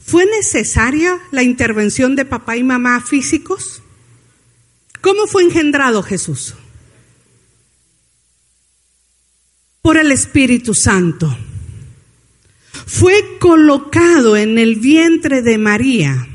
¿fue 0.00 0.26
necesaria 0.26 1.20
la 1.30 1.44
intervención 1.44 2.16
de 2.16 2.24
papá 2.24 2.56
y 2.56 2.64
mamá 2.64 3.00
físicos? 3.00 3.82
¿Cómo 5.00 5.28
fue 5.28 5.44
engendrado 5.44 6.02
Jesús? 6.02 6.56
Por 9.80 9.96
el 9.96 10.10
Espíritu 10.10 10.74
Santo. 10.74 11.38
Fue 12.84 13.38
colocado 13.38 14.36
en 14.36 14.58
el 14.58 14.74
vientre 14.74 15.40
de 15.42 15.56
María 15.56 16.28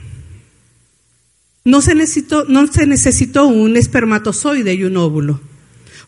no 1.66 1.82
se 1.82 1.96
necesitó, 1.96 2.46
no 2.46 2.68
se 2.68 2.86
necesitó 2.86 3.48
un 3.48 3.78
espermatozoide 3.78 4.74
y 4.74 4.84
un 4.84 4.98
óvulo. 4.98 5.40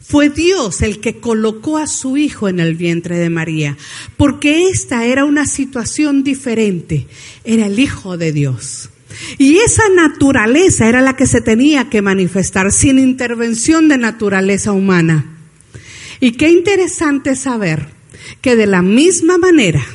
Fue 0.01 0.29
Dios 0.29 0.81
el 0.81 0.99
que 0.99 1.19
colocó 1.19 1.77
a 1.77 1.87
su 1.87 2.17
hijo 2.17 2.47
en 2.47 2.59
el 2.59 2.75
vientre 2.75 3.17
de 3.17 3.29
María, 3.29 3.77
porque 4.17 4.67
esta 4.67 5.05
era 5.05 5.25
una 5.25 5.45
situación 5.45 6.23
diferente, 6.23 7.07
era 7.43 7.65
el 7.65 7.79
hijo 7.79 8.17
de 8.17 8.31
Dios. 8.31 8.89
Y 9.37 9.57
esa 9.57 9.87
naturaleza 9.89 10.89
era 10.89 11.01
la 11.01 11.15
que 11.15 11.25
se 11.25 11.41
tenía 11.41 11.89
que 11.89 12.01
manifestar 12.01 12.71
sin 12.71 12.99
intervención 12.99 13.87
de 13.87 13.97
naturaleza 13.97 14.73
humana. 14.73 15.37
Y 16.19 16.33
qué 16.33 16.49
interesante 16.49 17.35
saber 17.35 17.87
que 18.41 18.55
de 18.55 18.67
la 18.67 18.81
misma 18.81 19.37
manera 19.37 19.85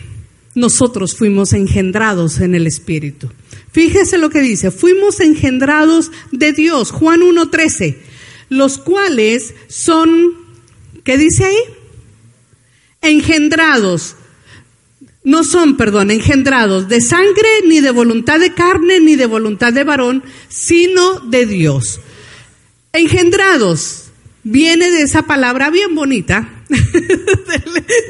nosotros 0.55 1.17
fuimos 1.17 1.53
engendrados 1.53 2.41
en 2.41 2.55
el 2.55 2.67
Espíritu. 2.67 3.31
Fíjese 3.73 4.19
lo 4.19 4.31
que 4.31 4.41
dice, 4.41 4.71
fuimos 4.71 5.21
engendrados 5.21 6.11
de 6.33 6.53
Dios, 6.53 6.91
Juan 6.91 7.21
1.13, 7.21 7.97
los 8.49 8.79
cuales 8.79 9.55
son, 9.69 10.35
¿qué 11.05 11.17
dice 11.17 11.45
ahí? 11.45 11.59
Engendrados. 13.01 14.17
no 15.23 15.45
son, 15.45 15.77
perdón, 15.77 16.11
engendrados 16.11 16.89
de 16.89 17.01
sangre, 17.01 17.49
ni 17.69 17.81
de 17.81 17.91
voluntad 17.91 18.41
de 18.41 18.55
carne, 18.55 19.01
ni 19.01 19.17
de 19.17 19.27
voluntad 19.27 19.73
de 19.73 19.85
varón, 19.85 20.25
sino 20.49 21.21
de 21.21 21.47
Dios. 21.47 22.01
Engendrados 22.93 24.07
viene 24.43 24.91
de 24.91 25.03
esa 25.03 25.23
palabra 25.23 25.71
bien 25.71 25.95
bonita 25.95 26.60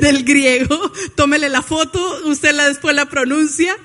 del, 0.00 0.24
griego. 0.24 0.92
Tómele 1.14 1.48
la 1.48 1.62
foto, 1.62 2.20
usted 2.26 2.52
la 2.52 2.68
después 2.68 2.94
la 2.94 3.06
pronuncia. 3.06 3.76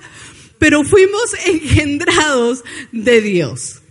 Pero 0.59 0.83
fuimos 0.83 1.33
engendrados 1.45 2.63
de 2.91 3.21
Dios. 3.21 3.81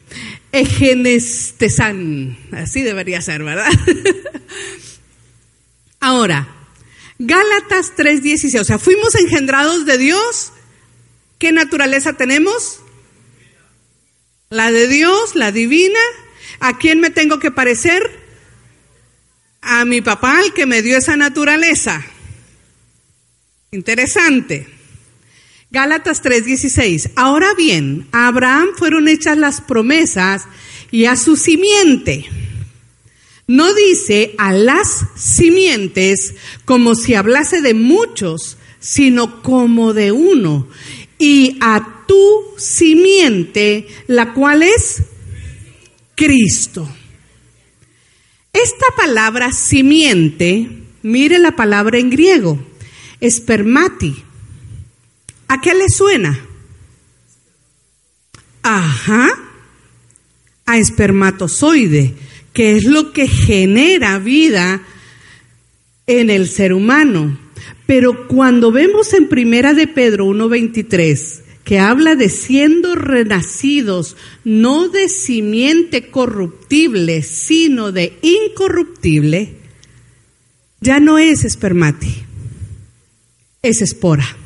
Egenestesan, 0.52 2.38
así 2.52 2.82
debería 2.82 3.20
ser, 3.20 3.42
¿verdad? 3.42 3.68
Ahora, 6.00 6.48
Gálatas 7.18 7.92
3:16, 7.96 8.60
o 8.60 8.64
sea, 8.64 8.78
fuimos 8.78 9.14
engendrados 9.14 9.86
de 9.86 9.98
Dios. 9.98 10.52
¿Qué 11.38 11.52
naturaleza 11.52 12.14
tenemos? 12.14 12.80
La 14.50 14.70
de 14.70 14.88
Dios, 14.88 15.34
la 15.34 15.50
divina. 15.50 15.98
¿A 16.60 16.78
quién 16.78 17.00
me 17.00 17.10
tengo 17.10 17.38
que 17.38 17.50
parecer? 17.50 18.23
A 19.64 19.84
mi 19.84 20.02
papá, 20.02 20.40
el 20.42 20.52
que 20.52 20.66
me 20.66 20.82
dio 20.82 20.98
esa 20.98 21.16
naturaleza. 21.16 22.04
Interesante. 23.70 24.68
Gálatas 25.70 26.22
3:16. 26.22 27.10
Ahora 27.16 27.54
bien, 27.54 28.06
a 28.12 28.28
Abraham 28.28 28.68
fueron 28.76 29.08
hechas 29.08 29.36
las 29.36 29.60
promesas 29.60 30.44
y 30.90 31.06
a 31.06 31.16
su 31.16 31.36
simiente. 31.36 32.26
No 33.46 33.72
dice 33.74 34.34
a 34.38 34.52
las 34.52 35.06
simientes 35.16 36.34
como 36.64 36.94
si 36.94 37.14
hablase 37.14 37.60
de 37.60 37.74
muchos, 37.74 38.56
sino 38.80 39.42
como 39.42 39.94
de 39.94 40.12
uno. 40.12 40.68
Y 41.18 41.56
a 41.60 42.04
tu 42.06 42.44
simiente, 42.56 43.88
la 44.06 44.34
cual 44.34 44.62
es 44.62 45.02
Cristo. 46.14 46.88
Esta 48.64 48.86
palabra 48.96 49.52
simiente, 49.52 50.68
mire 51.02 51.38
la 51.38 51.54
palabra 51.54 51.98
en 51.98 52.08
griego, 52.08 52.58
espermati. 53.20 54.24
¿A 55.48 55.60
qué 55.60 55.74
le 55.74 55.90
suena? 55.90 56.40
Ajá, 58.62 59.28
a 60.64 60.78
espermatozoide 60.78 62.14
que 62.54 62.76
es 62.76 62.84
lo 62.84 63.12
que 63.12 63.28
genera 63.28 64.18
vida 64.18 64.80
en 66.06 66.30
el 66.30 66.48
ser 66.48 66.72
humano. 66.72 67.36
Pero 67.86 68.28
cuando 68.28 68.72
vemos 68.72 69.12
en 69.12 69.28
Primera 69.28 69.74
de 69.74 69.88
Pedro 69.88 70.24
1.23, 70.24 71.42
que 71.64 71.78
habla 71.78 72.14
de 72.14 72.28
siendo 72.28 72.94
renacidos, 72.94 74.16
no 74.44 74.88
de 74.88 75.08
simiente 75.08 76.10
corruptible, 76.10 77.22
sino 77.22 77.90
de 77.90 78.18
incorruptible, 78.22 79.56
ya 80.80 81.00
no 81.00 81.18
es 81.18 81.44
espermati, 81.44 82.24
es 83.62 83.80
espora. 83.80 84.36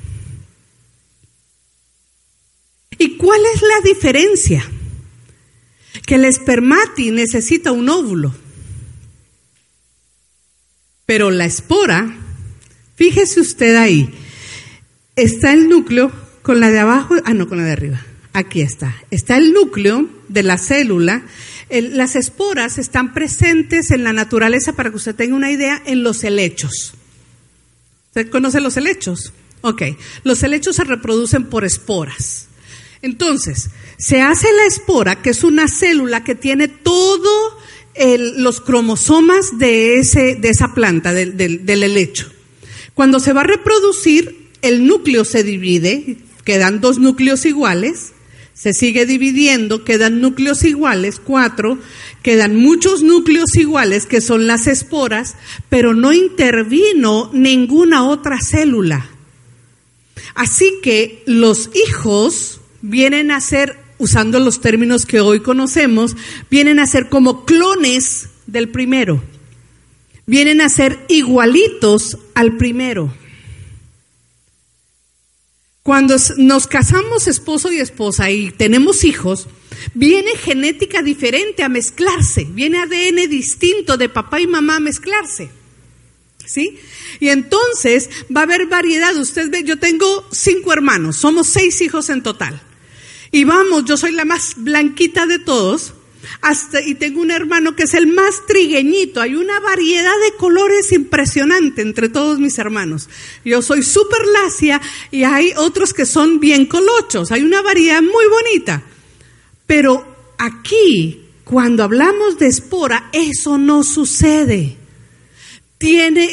¿Y 2.99 3.17
cuál 3.17 3.41
es 3.55 3.63
la 3.63 3.81
diferencia? 3.85 4.65
que 6.09 6.15
el 6.15 6.25
espermati 6.25 7.11
necesita 7.11 7.71
un 7.71 7.91
óvulo. 7.91 8.35
Pero 11.05 11.31
la 11.31 11.45
espora, 11.45 12.17
fíjese 12.97 13.41
usted 13.41 13.77
ahí, 13.77 14.09
está 15.17 15.53
el 15.53 15.69
núcleo 15.69 16.11
con 16.49 16.61
la 16.61 16.71
de 16.71 16.79
abajo, 16.79 17.15
ah, 17.27 17.35
no, 17.35 17.47
con 17.47 17.59
la 17.59 17.65
de 17.65 17.73
arriba. 17.73 18.01
Aquí 18.33 18.63
está. 18.63 18.97
Está 19.11 19.37
el 19.37 19.53
núcleo 19.53 20.09
de 20.29 20.43
la 20.43 20.57
célula. 20.57 21.27
las 21.69 22.17
esporas 22.17 22.79
están 22.79 23.13
presentes 23.13 23.91
en 23.91 24.03
la 24.03 24.15
naturaleza, 24.15 24.73
para 24.73 24.89
que 24.89 24.97
usted 24.97 25.15
tenga 25.15 25.37
una 25.37 25.53
idea, 25.53 25.83
en 25.85 26.03
los 26.03 26.25
helechos. 26.25 26.95
¿Usted 28.07 28.31
conoce 28.31 28.63
los 28.63 28.79
helechos? 28.79 29.35
Ok. 29.61 29.83
Los 30.25 30.43
helechos 30.43 30.77
se 30.77 30.85
reproducen 30.85 31.45
por 31.45 31.67
esporas. 31.67 32.47
Entonces, 33.03 33.69
se 33.99 34.23
hace 34.23 34.51
la 34.51 34.65
espora, 34.65 35.21
que 35.21 35.29
es 35.29 35.45
una 35.45 35.69
célula 35.69 36.25
que 36.25 36.35
tiene 36.35 36.67
todos 36.69 37.53
los 38.39 38.63
cromosomas 38.63 39.59
de, 39.59 39.99
ese, 39.99 40.37
de 40.37 40.49
esa 40.49 40.73
planta, 40.73 41.13
del, 41.13 41.37
del 41.37 41.83
helecho. 41.83 42.33
Cuando 42.95 43.21
se 43.21 43.35
va 43.35 43.43
a 43.43 43.45
reproducir, 43.45 44.49
el 44.63 44.87
núcleo 44.87 45.27
se 45.27 45.45
divide, 45.45 46.17
quedan 46.49 46.81
dos 46.81 46.97
núcleos 46.97 47.45
iguales, 47.45 48.15
se 48.55 48.73
sigue 48.73 49.05
dividiendo, 49.05 49.85
quedan 49.85 50.23
núcleos 50.23 50.65
iguales, 50.65 51.21
cuatro, 51.23 51.79
quedan 52.23 52.57
muchos 52.57 53.03
núcleos 53.03 53.55
iguales 53.55 54.07
que 54.07 54.23
son 54.23 54.47
las 54.47 54.67
esporas, 54.67 55.37
pero 55.69 55.93
no 55.93 56.15
intervino 56.15 57.29
ninguna 57.35 58.09
otra 58.09 58.41
célula. 58.41 59.11
Así 60.35 60.73
que 60.83 61.23
los 61.27 61.69
hijos 61.75 62.63
vienen 62.81 63.31
a 63.31 63.43
ser, 63.43 63.77
usando 63.99 64.41
los 64.41 64.63
términos 64.63 65.05
que 65.05 65.21
hoy 65.21 65.41
conocemos, 65.41 66.17
vienen 66.51 66.79
a 66.79 66.87
ser 66.87 67.11
como 67.11 67.45
clones 67.45 68.31
del 68.47 68.71
primero. 68.71 69.23
Vienen 70.25 70.63
a 70.63 70.71
ser 70.71 70.99
igualitos 71.09 72.17
al 72.35 72.57
primero. 72.57 73.13
Cuando 75.89 76.17
nos 76.37 76.67
casamos 76.67 77.29
esposo 77.29 77.73
y 77.73 77.79
esposa 77.79 78.31
y 78.31 78.51
tenemos 78.51 79.05
hijos, 79.05 79.49
viene 79.95 80.37
genética 80.37 81.01
diferente 81.01 81.63
a 81.63 81.71
mezclarse, 81.71 82.45
viene 82.45 82.77
ADN 82.77 83.31
distinto 83.31 83.97
de 83.97 84.11
papá 84.11 84.39
y 84.39 84.47
mamá 84.47 84.77
a 84.77 84.81
mezclarse. 84.81 85.49
¿Sí? 86.45 86.79
Y 87.21 87.31
entonces 87.31 88.11
va 88.31 88.43
a 88.43 88.45
haber 88.45 88.67
variedad. 88.67 89.17
Usted 89.17 89.49
ve, 89.51 89.65
yo 89.65 89.79
tengo 89.79 90.29
cinco 90.31 90.75
hermanos, 90.75 91.17
somos 91.17 91.47
seis 91.47 91.81
hijos 91.81 92.11
en 92.11 92.23
total. 92.23 92.61
Y 93.31 93.45
vamos, 93.45 93.87
yo 93.87 93.97
soy 93.97 94.13
la 94.13 94.27
más 94.27 94.57
blanquita 94.59 95.25
de 95.25 95.39
todos. 95.39 95.95
Hasta, 96.41 96.81
y 96.81 96.95
tengo 96.95 97.21
un 97.21 97.31
hermano 97.31 97.75
que 97.75 97.85
es 97.85 97.95
el 97.95 98.07
más 98.07 98.47
trigueñito. 98.47 99.21
Hay 99.21 99.35
una 99.35 99.61
variedad 99.61 100.15
de 100.25 100.37
colores 100.37 100.93
impresionante 100.93 101.83
entre 101.83 102.09
todos 102.09 102.39
mis 102.39 102.59
hermanos. 102.59 103.09
Yo 103.45 103.63
soy 103.63 103.83
súper 103.83 104.21
lacia 104.27 104.81
y 105.11 105.25
hay 105.25 105.53
otros 105.57 105.93
que 105.93 106.07
son 106.07 106.41
bien 106.41 106.67
colochos. 106.67 107.33
Hay 107.33 107.43
una 107.43 107.63
variedad 107.63 108.03
muy 108.03 108.27
bonita. 108.27 108.83
Pero 109.67 110.35
aquí, 110.39 111.25
cuando 111.45 111.83
hablamos 111.83 112.39
de 112.39 112.47
espora, 112.47 113.11
eso 113.13 113.59
no 113.59 113.83
sucede. 113.83 114.77
Tiene, 115.79 116.29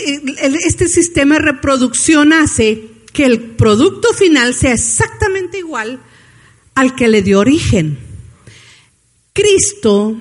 este 0.66 0.88
sistema 0.88 1.36
de 1.36 1.42
reproducción 1.42 2.34
hace 2.34 2.96
que 3.14 3.26
el 3.26 3.42
producto 3.42 4.14
final 4.14 4.54
sea 4.54 4.74
exactamente 4.74 5.60
igual 5.60 6.00
al 6.76 6.96
que 6.96 7.08
le 7.08 7.22
dio 7.22 7.40
origen. 7.40 7.98
Cristo 9.36 10.16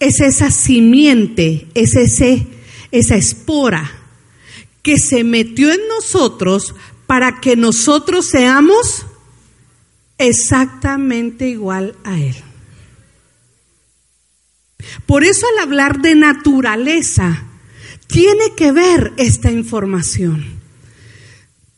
es 0.00 0.20
esa 0.20 0.50
simiente, 0.50 1.68
es 1.74 1.94
ese, 1.96 2.46
esa 2.90 3.14
espora 3.14 3.92
que 4.82 4.98
se 4.98 5.22
metió 5.22 5.70
en 5.70 5.86
nosotros 5.86 6.74
para 7.06 7.40
que 7.40 7.56
nosotros 7.56 8.26
seamos 8.26 9.04
exactamente 10.16 11.46
igual 11.46 11.94
a 12.04 12.18
Él. 12.18 12.36
Por 15.04 15.24
eso 15.24 15.46
al 15.52 15.58
hablar 15.58 16.00
de 16.00 16.14
naturaleza, 16.14 17.44
tiene 18.06 18.54
que 18.56 18.72
ver 18.72 19.12
esta 19.18 19.52
información. 19.52 20.42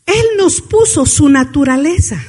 Él 0.06 0.24
nos 0.38 0.60
puso 0.60 1.04
su 1.04 1.28
naturaleza. 1.28 2.24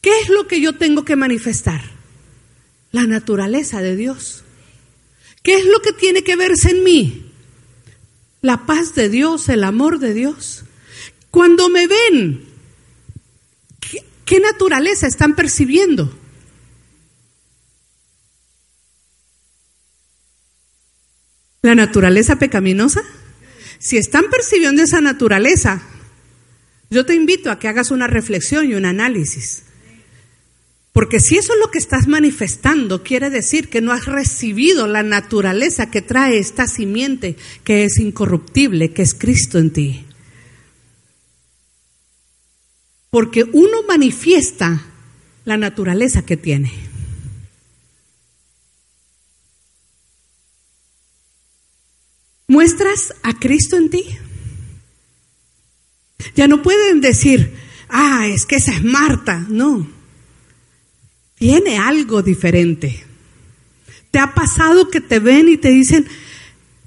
¿Qué 0.00 0.16
es 0.20 0.28
lo 0.28 0.46
que 0.46 0.60
yo 0.60 0.76
tengo 0.76 1.04
que 1.04 1.16
manifestar? 1.16 1.95
La 2.92 3.06
naturaleza 3.06 3.82
de 3.82 3.96
Dios. 3.96 4.44
¿Qué 5.42 5.54
es 5.54 5.64
lo 5.66 5.80
que 5.80 5.92
tiene 5.92 6.24
que 6.24 6.34
verse 6.34 6.70
en 6.70 6.82
mí? 6.82 7.32
La 8.42 8.66
paz 8.66 8.94
de 8.94 9.08
Dios, 9.08 9.48
el 9.48 9.64
amor 9.64 9.98
de 9.98 10.12
Dios. 10.14 10.64
Cuando 11.30 11.68
me 11.68 11.86
ven, 11.86 12.44
¿qué, 14.24 14.40
naturaleza 14.40 15.06
están 15.06 15.36
percibiendo? 15.36 16.18
¿La 21.62 21.74
naturaleza 21.74 22.38
pecaminosa? 22.38 23.02
Si 23.78 23.98
están 23.98 24.30
percibiendo 24.30 24.82
esa 24.82 25.00
naturaleza, 25.00 25.82
yo 26.88 27.04
te 27.04 27.14
invito 27.14 27.50
a 27.50 27.58
que 27.58 27.68
hagas 27.68 27.90
una 27.90 28.06
reflexión 28.06 28.68
y 28.70 28.74
un 28.74 28.84
análisis. 28.86 29.65
Porque 30.96 31.20
si 31.20 31.36
eso 31.36 31.52
es 31.52 31.60
lo 31.60 31.70
que 31.70 31.78
estás 31.78 32.08
manifestando, 32.08 33.02
quiere 33.02 33.28
decir 33.28 33.68
que 33.68 33.82
no 33.82 33.92
has 33.92 34.06
recibido 34.06 34.86
la 34.86 35.02
naturaleza 35.02 35.90
que 35.90 36.00
trae 36.00 36.38
esta 36.38 36.66
simiente, 36.66 37.36
que 37.64 37.84
es 37.84 37.98
incorruptible, 37.98 38.94
que 38.94 39.02
es 39.02 39.12
Cristo 39.12 39.58
en 39.58 39.70
ti. 39.72 40.06
porque 43.16 43.44
uno 43.44 43.82
manifiesta 43.88 44.84
la 45.46 45.56
naturaleza 45.56 46.26
que 46.26 46.36
tiene. 46.36 46.70
¿Muestras 52.46 53.14
a 53.22 53.32
Cristo 53.38 53.78
en 53.78 53.88
ti? 53.88 54.04
Ya 56.34 56.46
no 56.46 56.62
pueden 56.62 57.00
decir, 57.00 57.54
ah, 57.88 58.26
es 58.26 58.44
que 58.44 58.56
esa 58.56 58.74
es 58.74 58.84
Marta. 58.84 59.46
No, 59.48 59.88
tiene 61.36 61.78
algo 61.78 62.22
diferente. 62.22 63.04
¿Te 64.10 64.18
ha 64.18 64.34
pasado 64.34 64.88
que 64.88 65.00
te 65.00 65.18
ven 65.18 65.48
y 65.48 65.56
te 65.56 65.68
dicen, 65.68 66.06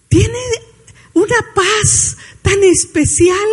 tiene 0.07 0.39
una 1.13 1.35
paz 1.53 2.17
tan 2.41 2.63
especial? 2.63 3.47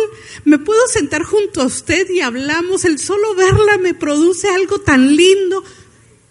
Me 0.45 0.57
puedo 0.57 0.87
sentar 0.87 1.23
junto 1.23 1.61
a 1.61 1.65
usted 1.65 2.09
y 2.09 2.21
hablamos, 2.21 2.85
el 2.85 2.99
solo 2.99 3.35
verla 3.35 3.77
me 3.77 3.93
produce 3.93 4.49
algo 4.49 4.79
tan 4.79 5.15
lindo. 5.15 5.63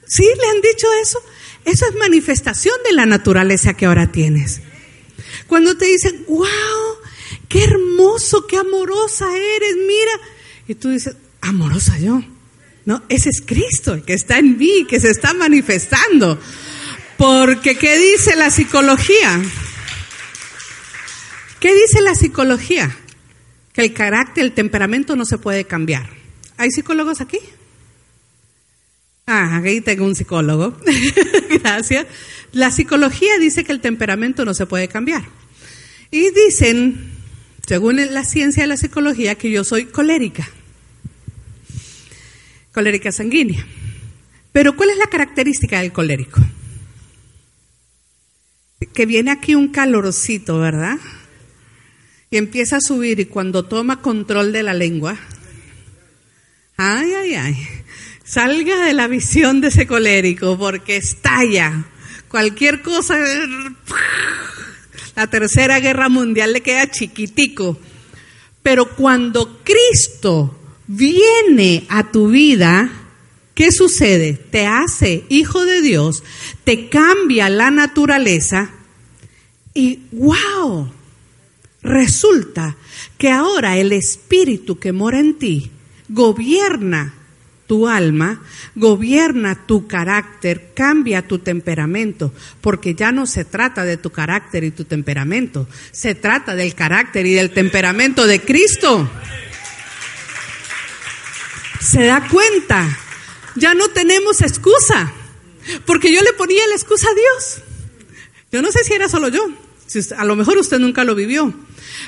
¿Sí 0.07 0.23
le 0.25 0.49
han 0.49 0.61
dicho 0.61 0.87
eso? 1.03 1.21
Eso 1.65 1.87
es 1.87 1.95
manifestación 1.97 2.75
de 2.89 2.95
la 2.95 3.07
naturaleza 3.07 3.75
que 3.75 3.87
ahora 3.87 4.11
tienes. 4.11 4.61
Cuando 5.47 5.77
te 5.77 5.87
dicen, 5.87 6.25
wow, 6.29 6.47
qué 7.49 7.65
hermoso, 7.65 8.47
qué 8.47 8.57
amorosa 8.57 9.27
eres, 9.37 9.77
mira. 9.87 10.13
Y 10.67 10.75
tú 10.75 10.91
dices, 10.91 11.17
amorosa 11.41 11.99
yo. 11.99 12.23
No, 12.87 13.03
ese 13.09 13.31
es 13.31 13.43
Cristo 13.45 13.95
el 13.95 14.03
que 14.03 14.15
está 14.15 14.39
en 14.39 14.57
mí, 14.57 14.87
que 14.89 15.01
se 15.01 15.11
está 15.11 15.35
manifestando. 15.35 16.41
Porque, 17.19 17.77
¿qué 17.77 17.99
dice 17.99 18.37
la 18.37 18.51
psicología? 18.51 19.43
¿Qué 21.59 21.75
dice 21.75 22.01
la 22.01 22.15
psicología? 22.15 22.97
Que 23.73 23.83
el 23.83 23.93
carácter, 23.93 24.45
el 24.45 24.53
temperamento 24.53 25.17
no 25.17 25.25
se 25.25 25.37
puede 25.37 25.65
cambiar. 25.65 26.09
¿Hay 26.59 26.71
psicólogos 26.71 27.21
aquí? 27.21 27.39
Ah, 29.27 29.57
aquí 29.57 29.81
tengo 29.81 30.05
un 30.05 30.15
psicólogo. 30.15 30.79
Gracias. 31.63 32.07
La 32.53 32.71
psicología 32.71 33.37
dice 33.39 33.65
que 33.65 33.73
el 33.73 33.81
temperamento 33.81 34.45
no 34.45 34.55
se 34.55 34.67
puede 34.67 34.87
cambiar. 34.87 35.25
Y 36.13 36.31
dicen, 36.31 37.11
según 37.67 37.97
la 37.97 38.25
ciencia 38.25 38.63
de 38.63 38.69
la 38.69 38.77
psicología, 38.77 39.35
que 39.35 39.51
yo 39.51 39.65
soy 39.65 39.87
colérica. 39.87 40.49
Colérica 42.77 43.11
sanguínea. 43.11 43.67
Pero 44.53 44.77
¿cuál 44.77 44.91
es 44.91 44.99
la 44.99 45.07
característica 45.07 45.81
del 45.81 45.95
colérico? 45.95 46.43
Que 48.93 49.07
viene 49.07 49.31
aquí 49.31 49.55
un 49.55 49.69
calorcito, 49.69 50.59
¿verdad? 50.59 50.99
Y 52.31 52.37
empieza 52.37 52.77
a 52.77 52.83
subir 52.83 53.19
y 53.19 53.25
cuando 53.25 53.65
toma 53.65 54.03
control 54.03 54.53
de 54.53 54.63
la 54.63 54.75
lengua, 54.75 55.17
ay, 56.77 57.15
ay, 57.15 57.35
ay, 57.37 57.69
salga 58.25 58.85
de 58.85 58.93
la 58.93 59.09
visión 59.09 59.63
de 59.63 59.69
ese 59.69 59.87
colérico 59.87 60.59
porque 60.59 60.99
estalla. 60.99 61.87
Cualquier 62.29 62.83
cosa, 62.83 63.17
la 65.15 65.27
tercera 65.29 65.81
guerra 65.81 66.11
mundial 66.11 66.53
le 66.53 66.61
queda 66.61 66.91
chiquitico. 66.91 67.81
Pero 68.63 68.95
cuando 68.95 69.63
Cristo 69.65 70.66
viene 70.87 71.87
a 71.89 72.11
tu 72.11 72.29
vida, 72.29 72.91
¿qué 73.55 73.73
sucede? 73.73 74.35
Te 74.35 74.67
hace 74.67 75.25
hijo 75.29 75.65
de 75.65 75.83
Dios, 75.83 76.23
te 76.65 76.89
cambia 76.89 77.49
la 77.49 77.71
naturaleza 77.71 78.71
y 79.75 80.01
wow, 80.13 80.91
resulta 81.83 82.77
que 83.19 83.31
ahora 83.31 83.77
el 83.77 83.93
espíritu 83.93 84.79
que 84.79 84.93
mora 84.93 85.21
en 85.21 85.35
ti 85.39 85.71
gobierna 86.09 87.15
tu 87.67 87.89
alma, 87.89 88.43
gobierna 88.75 89.67
tu 89.67 89.87
carácter, 89.87 90.71
cambia 90.75 91.27
tu 91.27 91.41
temperamento, 91.41 92.33
porque 92.61 92.95
ya 92.95 93.13
no 93.13 93.27
se 93.27 93.45
trata 93.45 93.85
de 93.85 93.97
tu 93.97 94.11
carácter 94.11 94.65
y 94.65 94.71
tu 94.71 94.85
temperamento, 94.85 95.67
se 95.91 96.15
trata 96.15 96.55
del 96.55 96.75
carácter 96.75 97.27
y 97.27 97.35
del 97.35 97.51
temperamento 97.51 98.27
de 98.27 98.41
Cristo. 98.41 99.11
Se 101.87 102.05
da 102.05 102.27
cuenta, 102.29 102.99
ya 103.55 103.75
no 103.75 103.89
tenemos 103.89 104.43
excusa, 104.43 105.13
porque 105.85 106.13
yo 106.13 106.21
le 106.23 106.33
ponía 106.33 106.67
la 106.67 106.75
excusa 106.75 107.09
a 107.09 107.15
Dios. 107.15 107.63
Yo 108.51 108.61
no 108.61 108.73
sé 108.73 108.83
si 108.83 108.93
era 108.95 109.09
solo 109.09 109.29
yo, 109.29 109.47
a 110.17 110.25
lo 110.25 110.35
mejor 110.35 110.59
usted 110.59 110.81
nunca 110.81 111.05
lo 111.05 111.15
vivió, 111.15 111.55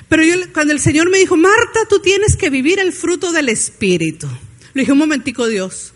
pero 0.09 0.25
yo, 0.25 0.35
cuando 0.53 0.73
el 0.73 0.81
Señor 0.81 1.11
me 1.11 1.19
dijo, 1.19 1.37
Marta, 1.37 1.87
tú 1.89 2.01
tienes 2.01 2.37
que 2.37 2.51
vivir 2.51 2.81
el 2.81 2.93
fruto 2.93 3.31
del 3.31 3.49
Espíritu. 3.49 4.27
Le 4.75 4.83
dije, 4.83 4.93
un 4.93 4.99
momentico, 4.99 5.47
Dios, 5.47 5.93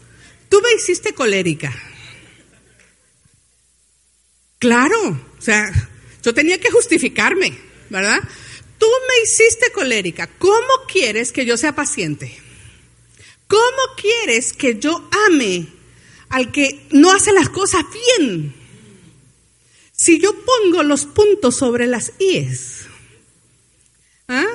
tú 0.49 0.61
me 0.63 0.73
hiciste 0.75 1.13
colérica. 1.13 1.73
Claro, 4.61 5.21
o 5.39 5.43
sea, 5.43 5.73
yo 6.23 6.33
tenía 6.33 6.61
que 6.61 6.71
justificarme, 6.71 7.59
¿verdad? 7.91 8.21
Tú 8.79 8.87
me 9.09 9.25
hiciste 9.25 9.73
colérica. 9.73 10.29
¿Cómo 10.39 10.87
quieres 10.87 11.33
que 11.33 11.45
yo 11.45 11.57
sea 11.57 11.75
paciente? 11.75 12.41
¿Cómo 13.53 13.97
quieres 14.01 14.55
que 14.55 14.79
yo 14.79 15.11
ame 15.27 15.67
al 16.31 16.51
que 16.53 16.87
no 16.91 17.13
hace 17.13 17.35
las 17.35 17.51
cosas 17.51 17.85
bien? 18.25 18.55
Si 19.93 20.19
yo 20.19 20.35
pongo 20.35 20.83
los 20.83 21.05
puntos 21.05 21.57
sobre 21.57 21.87
las 21.87 22.15
IES, 22.19 22.87
¿ah? 24.29 24.47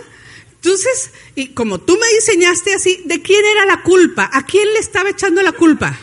Entonces, 0.56 1.12
y 1.36 1.50
como 1.50 1.80
tú 1.80 1.96
me 1.96 2.16
diseñaste 2.16 2.74
así, 2.74 3.04
¿de 3.06 3.22
quién 3.22 3.46
era 3.46 3.68
la 3.68 3.84
culpa? 3.84 4.32
¿A 4.34 4.44
quién 4.48 4.68
le 4.74 4.80
estaba 4.80 5.12
echando 5.12 5.44
la 5.44 5.52
culpa? 5.52 5.96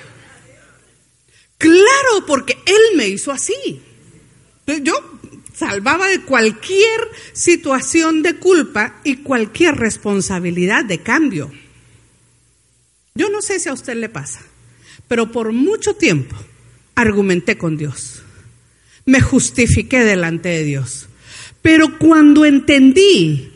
Claro, 1.59 2.27
porque 2.29 2.57
él 2.65 2.97
me 2.97 3.09
hizo 3.09 3.33
así. 3.33 3.83
Yo 4.83 4.95
salvaba 5.53 6.07
de 6.07 6.21
cualquier 6.21 7.11
situación 7.33 8.23
de 8.23 8.37
culpa 8.37 9.01
y 9.03 9.17
cualquier 9.17 9.75
responsabilidad 9.75 10.85
de 10.85 11.03
cambio. 11.03 11.51
Yo 13.17 13.31
no 13.31 13.43
sé 13.43 13.61
si 13.61 13.69
a 13.69 13.73
usted 13.73 13.95
le 13.95 14.09
pasa, 14.09 14.41
pero 15.07 15.31
por 15.31 15.53
mucho 15.53 15.95
tiempo 15.95 16.35
argumenté 16.97 17.57
con 17.57 17.77
Dios. 17.77 18.23
Me 19.05 19.21
justifiqué 19.21 20.03
delante 20.03 20.49
de 20.49 20.65
Dios. 20.65 21.07
Pero 21.63 21.97
cuando 21.99 22.45
entendí 22.45 23.53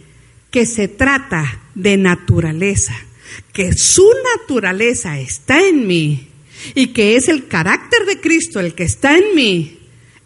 que 0.53 0.65
se 0.65 0.87
trata 0.87 1.61
de 1.75 1.97
naturaleza, 1.97 2.95
que 3.53 3.73
su 3.73 4.09
naturaleza 4.39 5.19
está 5.19 5.67
en 5.67 5.89
mí 5.89 6.29
y 6.77 6.89
que 6.93 7.17
es 7.17 7.29
el 7.29 7.49
carácter 7.49 8.07
de 8.07 8.21
Cristo 8.21 8.61
el 8.61 8.75
que 8.75 8.85
está 8.85 9.19
en 9.19 9.35
mí, 9.35 9.78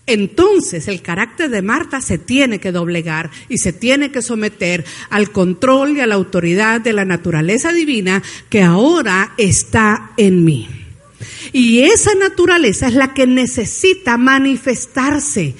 entonces 0.06 0.88
el 0.88 1.00
carácter 1.00 1.48
de 1.50 1.62
Marta 1.62 2.00
se 2.00 2.18
tiene 2.18 2.58
que 2.58 2.72
doblegar 2.72 3.30
y 3.48 3.58
se 3.58 3.72
tiene 3.72 4.10
que 4.10 4.22
someter 4.22 4.84
al 5.10 5.30
control 5.30 5.96
y 5.96 6.00
a 6.00 6.06
la 6.06 6.16
autoridad 6.16 6.80
de 6.80 6.92
la 6.92 7.04
naturaleza 7.04 7.72
divina 7.72 8.22
que 8.48 8.62
ahora 8.62 9.32
está 9.36 10.10
en 10.16 10.44
mí. 10.44 10.68
Y 11.52 11.80
esa 11.82 12.14
naturaleza 12.14 12.88
es 12.88 12.94
la 12.94 13.14
que 13.14 13.26
necesita 13.26 14.16
manifestarse. 14.16 15.54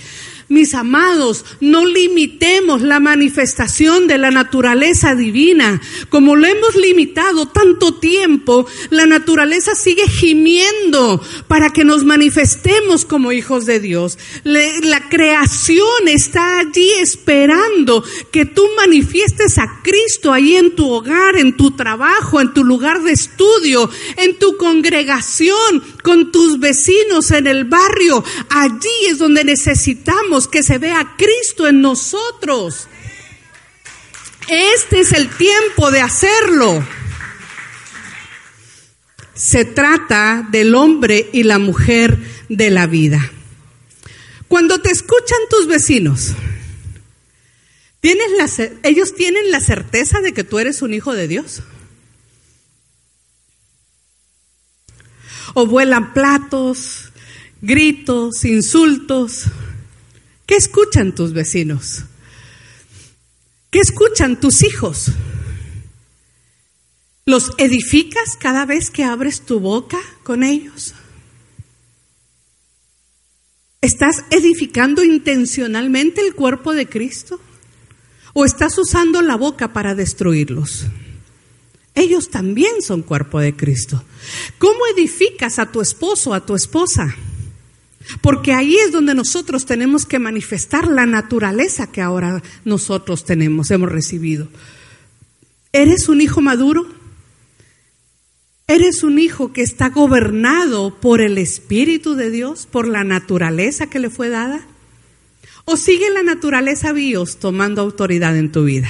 Mis 0.53 0.75
amados, 0.75 1.47
no 1.61 1.87
limitemos 1.87 2.83
la 2.83 3.01
manifestación 3.01 4.07
de 4.07 4.19
la 4.19 4.31
naturaleza 4.31 5.15
divina. 5.15 5.81
Como 6.11 6.37
lo 6.37 6.47
hemos 6.47 6.77
limitado 6.77 7.49
tanto 7.49 7.95
tiempo, 7.95 8.67
la 8.91 9.07
naturaleza 9.07 9.75
sigue 9.75 10.07
gimiendo 10.07 11.23
para 11.49 11.71
que 11.71 11.85
nos 11.85 12.05
manifestemos 12.05 13.07
como 13.07 13.33
hijos 13.33 13.65
de 13.65 13.81
Dios. 13.81 14.19
La 14.45 15.09
creación 15.09 16.07
está 16.09 16.59
allí 16.59 16.91
esperando 17.01 18.05
que 18.31 18.45
tú 18.45 18.63
manifiestes 18.77 19.57
a 19.57 19.81
Cristo 19.83 20.35
ahí 20.35 20.57
en 20.57 20.77
tu 20.77 20.87
hogar, 20.91 21.39
en 21.39 21.57
tu 21.57 21.71
trabajo, 21.71 22.43
en 22.43 22.53
tu 22.53 22.63
lugar 22.63 23.03
de 23.03 23.13
estudio, 23.13 23.89
en 24.19 24.39
tu 24.39 24.59
congregación, 24.59 25.83
con 26.03 26.31
tus 26.31 26.61
vecinos 26.61 27.31
en 27.31 27.47
el 27.47 27.65
barrio. 27.65 28.23
Allí 28.51 29.07
es 29.09 29.17
donde 29.17 29.45
necesitamos 29.45 30.42
que 30.49 30.63
se 30.63 30.79
vea 30.79 31.15
Cristo 31.17 31.67
en 31.67 31.81
nosotros. 31.81 32.89
Este 34.49 35.01
es 35.01 35.13
el 35.13 35.29
tiempo 35.29 35.91
de 35.91 36.01
hacerlo. 36.01 36.85
Se 39.35 39.65
trata 39.65 40.47
del 40.51 40.75
hombre 40.75 41.29
y 41.33 41.43
la 41.43 41.59
mujer 41.59 42.19
de 42.49 42.71
la 42.71 42.87
vida. 42.87 43.33
Cuando 44.49 44.81
te 44.81 44.91
escuchan 44.91 45.39
tus 45.49 45.67
vecinos, 45.67 46.33
¿tienes 48.01 48.27
la, 48.37 48.71
ellos 48.83 49.15
tienen 49.15 49.51
la 49.51 49.61
certeza 49.61 50.21
de 50.21 50.35
que 50.35 50.45
tú 50.45 50.59
eres 50.59 50.83
un 50.83 50.93
hijo 50.93 51.15
de 51.15 51.29
Dios. 51.29 51.63
O 55.55 55.67
vuelan 55.67 56.13
platos, 56.13 57.13
gritos, 57.63 58.45
insultos. 58.45 59.45
¿Qué 60.53 60.59
escuchan 60.59 61.15
tus 61.15 61.33
vecinos? 61.33 62.05
¿Qué 63.71 63.79
escuchan 63.79 64.39
tus 64.39 64.63
hijos? 64.63 65.07
¿Los 67.25 67.53
edificas 67.57 68.37
cada 68.39 68.67
vez 68.67 68.91
que 68.91 69.03
abres 69.03 69.47
tu 69.47 69.61
boca 69.61 69.99
con 70.23 70.43
ellos? 70.43 70.93
¿Estás 73.81 74.27
edificando 74.29 75.03
intencionalmente 75.03 76.21
el 76.21 76.35
cuerpo 76.35 76.75
de 76.75 76.87
Cristo? 76.87 77.41
¿O 78.35 78.45
estás 78.45 78.77
usando 78.77 79.23
la 79.23 79.37
boca 79.37 79.73
para 79.73 79.95
destruirlos? 79.95 80.85
Ellos 81.95 82.29
también 82.29 82.83
son 82.83 83.01
cuerpo 83.01 83.41
de 83.41 83.57
Cristo. 83.57 84.05
¿Cómo 84.59 84.81
edificas 84.95 85.59
a 85.59 85.73
tu 85.73 85.81
esposo, 85.81 86.35
a 86.35 86.45
tu 86.45 86.55
esposa? 86.55 87.17
Porque 88.21 88.53
ahí 88.53 88.77
es 88.77 88.93
donde 88.93 89.15
nosotros 89.15 89.67
tenemos 89.67 90.07
que 90.07 90.19
manifestar 90.19 90.89
la 90.89 91.07
naturaleza 91.07 91.91
que 91.91 92.01
ahora 92.01 92.43
nosotros 92.65 93.25
tenemos, 93.25 93.71
hemos 93.71 93.91
recibido. 93.91 94.49
¿Eres 95.73 96.09
un 96.09 96.21
hijo 96.21 96.41
maduro? 96.41 96.87
¿Eres 98.67 99.03
un 99.03 99.19
hijo 99.19 99.53
que 99.53 99.63
está 99.63 99.91
gobernado 99.91 100.99
por 101.01 101.21
el 101.21 101.39
Espíritu 101.39 102.15
de 102.15 102.31
Dios, 102.31 102.67
por 102.71 102.87
la 102.87 103.05
naturaleza 103.05 103.89
que 103.89 103.99
le 103.99 104.11
fue 104.11 104.29
dada? 104.29 104.67
¿O 105.65 105.77
sigue 105.77 106.11
la 106.11 106.23
naturaleza 106.23 106.93
bios 106.93 107.39
tomando 107.39 107.83
autoridad 107.83 108.37
en 108.37 108.51
tu 108.51 108.65
vida? 108.65 108.89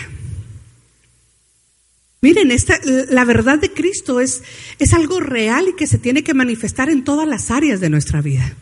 Miren, 2.21 2.53
esta, 2.53 2.81
la 3.11 3.25
verdad 3.25 3.59
de 3.59 3.73
Cristo 3.73 4.21
es, 4.21 4.43
es 4.79 4.93
algo 4.93 5.19
real 5.19 5.69
y 5.71 5.75
que 5.75 5.89
se 5.89 5.99
tiene 5.99 6.23
que 6.23 6.35
manifestar 6.35 6.89
en 6.89 7.03
todas 7.03 7.27
las 7.27 7.51
áreas 7.51 7.81
de 7.81 7.91
nuestra 7.91 8.21
vida. 8.21 8.55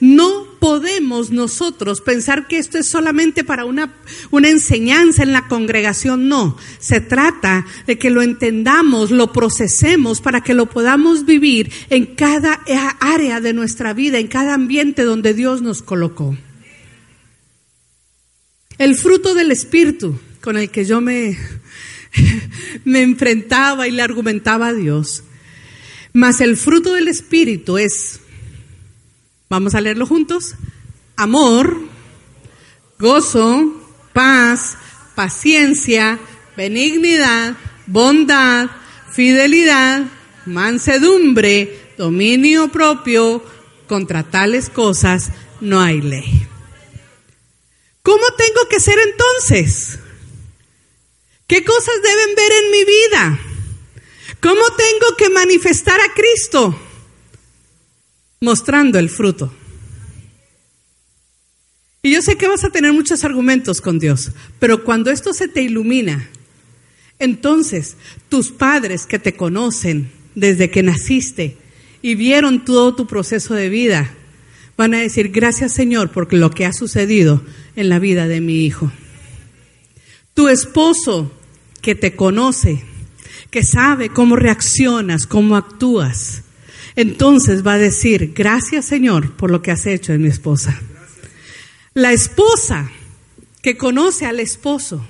No 0.00 0.46
podemos 0.58 1.30
nosotros 1.30 2.00
pensar 2.00 2.46
que 2.46 2.58
esto 2.58 2.78
es 2.78 2.86
solamente 2.86 3.44
para 3.44 3.64
una, 3.64 3.94
una, 4.30 4.48
enseñanza 4.48 5.22
en 5.22 5.32
la 5.32 5.48
congregación, 5.48 6.28
no. 6.28 6.56
Se 6.78 7.00
trata 7.00 7.66
de 7.86 7.98
que 7.98 8.10
lo 8.10 8.22
entendamos, 8.22 9.10
lo 9.10 9.32
procesemos 9.32 10.20
para 10.20 10.42
que 10.42 10.54
lo 10.54 10.66
podamos 10.66 11.24
vivir 11.24 11.72
en 11.90 12.06
cada 12.06 12.60
área 13.00 13.40
de 13.40 13.52
nuestra 13.52 13.92
vida, 13.92 14.18
en 14.18 14.28
cada 14.28 14.54
ambiente 14.54 15.02
donde 15.02 15.34
Dios 15.34 15.62
nos 15.62 15.82
colocó. 15.82 16.36
El 18.78 18.94
fruto 18.94 19.34
del 19.34 19.50
Espíritu 19.50 20.18
con 20.40 20.56
el 20.56 20.70
que 20.70 20.84
yo 20.84 21.00
me, 21.00 21.36
me 22.84 23.02
enfrentaba 23.02 23.88
y 23.88 23.90
le 23.90 24.02
argumentaba 24.02 24.68
a 24.68 24.72
Dios, 24.72 25.24
más 26.12 26.40
el 26.40 26.56
fruto 26.56 26.94
del 26.94 27.08
Espíritu 27.08 27.78
es 27.78 28.20
Vamos 29.48 29.74
a 29.74 29.80
leerlo 29.80 30.06
juntos. 30.06 30.54
Amor, 31.16 31.80
gozo, 32.98 33.72
paz, 34.12 34.76
paciencia, 35.14 36.18
benignidad, 36.56 37.56
bondad, 37.86 38.68
fidelidad, 39.10 40.04
mansedumbre, 40.46 41.94
dominio 41.96 42.68
propio. 42.68 43.42
Contra 43.86 44.22
tales 44.22 44.68
cosas 44.68 45.30
no 45.62 45.80
hay 45.80 46.02
ley. 46.02 46.46
¿Cómo 48.02 48.24
tengo 48.36 48.68
que 48.68 48.80
ser 48.80 48.98
entonces? 48.98 49.98
¿Qué 51.46 51.64
cosas 51.64 51.94
deben 52.02 52.34
ver 52.34 52.52
en 52.52 52.70
mi 52.70 52.84
vida? 52.84 53.40
¿Cómo 54.40 54.62
tengo 54.76 55.16
que 55.16 55.30
manifestar 55.30 55.98
a 56.00 56.12
Cristo? 56.12 56.78
Mostrando 58.40 58.98
el 58.98 59.10
fruto. 59.10 59.52
Y 62.02 62.12
yo 62.12 62.22
sé 62.22 62.36
que 62.36 62.48
vas 62.48 62.64
a 62.64 62.70
tener 62.70 62.92
muchos 62.92 63.24
argumentos 63.24 63.80
con 63.80 63.98
Dios, 63.98 64.30
pero 64.58 64.84
cuando 64.84 65.10
esto 65.10 65.34
se 65.34 65.48
te 65.48 65.62
ilumina, 65.62 66.28
entonces 67.18 67.96
tus 68.28 68.50
padres 68.50 69.04
que 69.04 69.18
te 69.18 69.34
conocen 69.34 70.10
desde 70.34 70.70
que 70.70 70.82
naciste 70.82 71.56
y 72.00 72.14
vieron 72.14 72.64
todo 72.64 72.94
tu 72.94 73.06
proceso 73.06 73.54
de 73.54 73.68
vida, 73.68 74.14
van 74.76 74.94
a 74.94 75.00
decir, 75.00 75.30
gracias 75.30 75.72
Señor 75.72 76.10
por 76.10 76.32
lo 76.32 76.50
que 76.50 76.64
ha 76.64 76.72
sucedido 76.72 77.42
en 77.74 77.88
la 77.88 77.98
vida 77.98 78.28
de 78.28 78.40
mi 78.40 78.64
hijo. 78.64 78.92
Tu 80.34 80.46
esposo 80.48 81.32
que 81.82 81.96
te 81.96 82.14
conoce, 82.14 82.84
que 83.50 83.64
sabe 83.64 84.10
cómo 84.10 84.36
reaccionas, 84.36 85.26
cómo 85.26 85.56
actúas, 85.56 86.44
entonces 86.98 87.64
va 87.64 87.74
a 87.74 87.78
decir, 87.78 88.32
gracias 88.34 88.84
Señor 88.84 89.30
por 89.36 89.52
lo 89.52 89.62
que 89.62 89.70
has 89.70 89.86
hecho 89.86 90.12
en 90.12 90.20
mi 90.20 90.28
esposa. 90.28 90.80
La 91.94 92.12
esposa 92.12 92.90
que 93.62 93.76
conoce 93.76 94.26
al 94.26 94.40
esposo 94.40 95.06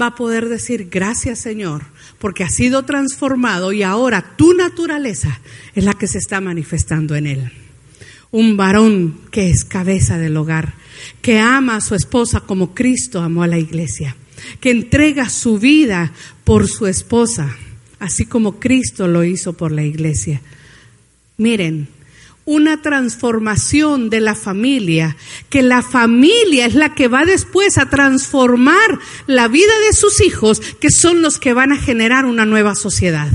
va 0.00 0.06
a 0.06 0.14
poder 0.14 0.48
decir, 0.48 0.88
gracias 0.90 1.38
Señor, 1.38 1.82
porque 2.18 2.44
ha 2.44 2.48
sido 2.48 2.86
transformado 2.86 3.74
y 3.74 3.82
ahora 3.82 4.36
tu 4.38 4.54
naturaleza 4.54 5.38
es 5.74 5.84
la 5.84 5.92
que 5.92 6.06
se 6.06 6.16
está 6.16 6.40
manifestando 6.40 7.14
en 7.14 7.26
él. 7.26 7.52
Un 8.30 8.56
varón 8.56 9.20
que 9.30 9.50
es 9.50 9.66
cabeza 9.66 10.16
del 10.16 10.34
hogar, 10.38 10.72
que 11.20 11.38
ama 11.38 11.76
a 11.76 11.82
su 11.82 11.94
esposa 11.94 12.40
como 12.40 12.72
Cristo 12.72 13.20
amó 13.20 13.42
a 13.42 13.48
la 13.48 13.58
iglesia, 13.58 14.16
que 14.60 14.70
entrega 14.70 15.28
su 15.28 15.58
vida 15.58 16.10
por 16.44 16.68
su 16.68 16.86
esposa, 16.86 17.54
así 17.98 18.24
como 18.24 18.58
Cristo 18.58 19.08
lo 19.08 19.24
hizo 19.24 19.52
por 19.52 19.72
la 19.72 19.82
iglesia. 19.82 20.40
Miren, 21.36 21.88
una 22.44 22.82
transformación 22.82 24.10
de 24.10 24.20
la 24.20 24.34
familia, 24.34 25.16
que 25.48 25.62
la 25.62 25.82
familia 25.82 26.66
es 26.66 26.74
la 26.74 26.94
que 26.94 27.08
va 27.08 27.24
después 27.24 27.78
a 27.78 27.88
transformar 27.88 28.98
la 29.26 29.48
vida 29.48 29.72
de 29.86 29.94
sus 29.94 30.20
hijos, 30.20 30.60
que 30.60 30.90
son 30.90 31.22
los 31.22 31.38
que 31.38 31.52
van 31.52 31.72
a 31.72 31.78
generar 31.78 32.24
una 32.24 32.44
nueva 32.44 32.74
sociedad. 32.74 33.28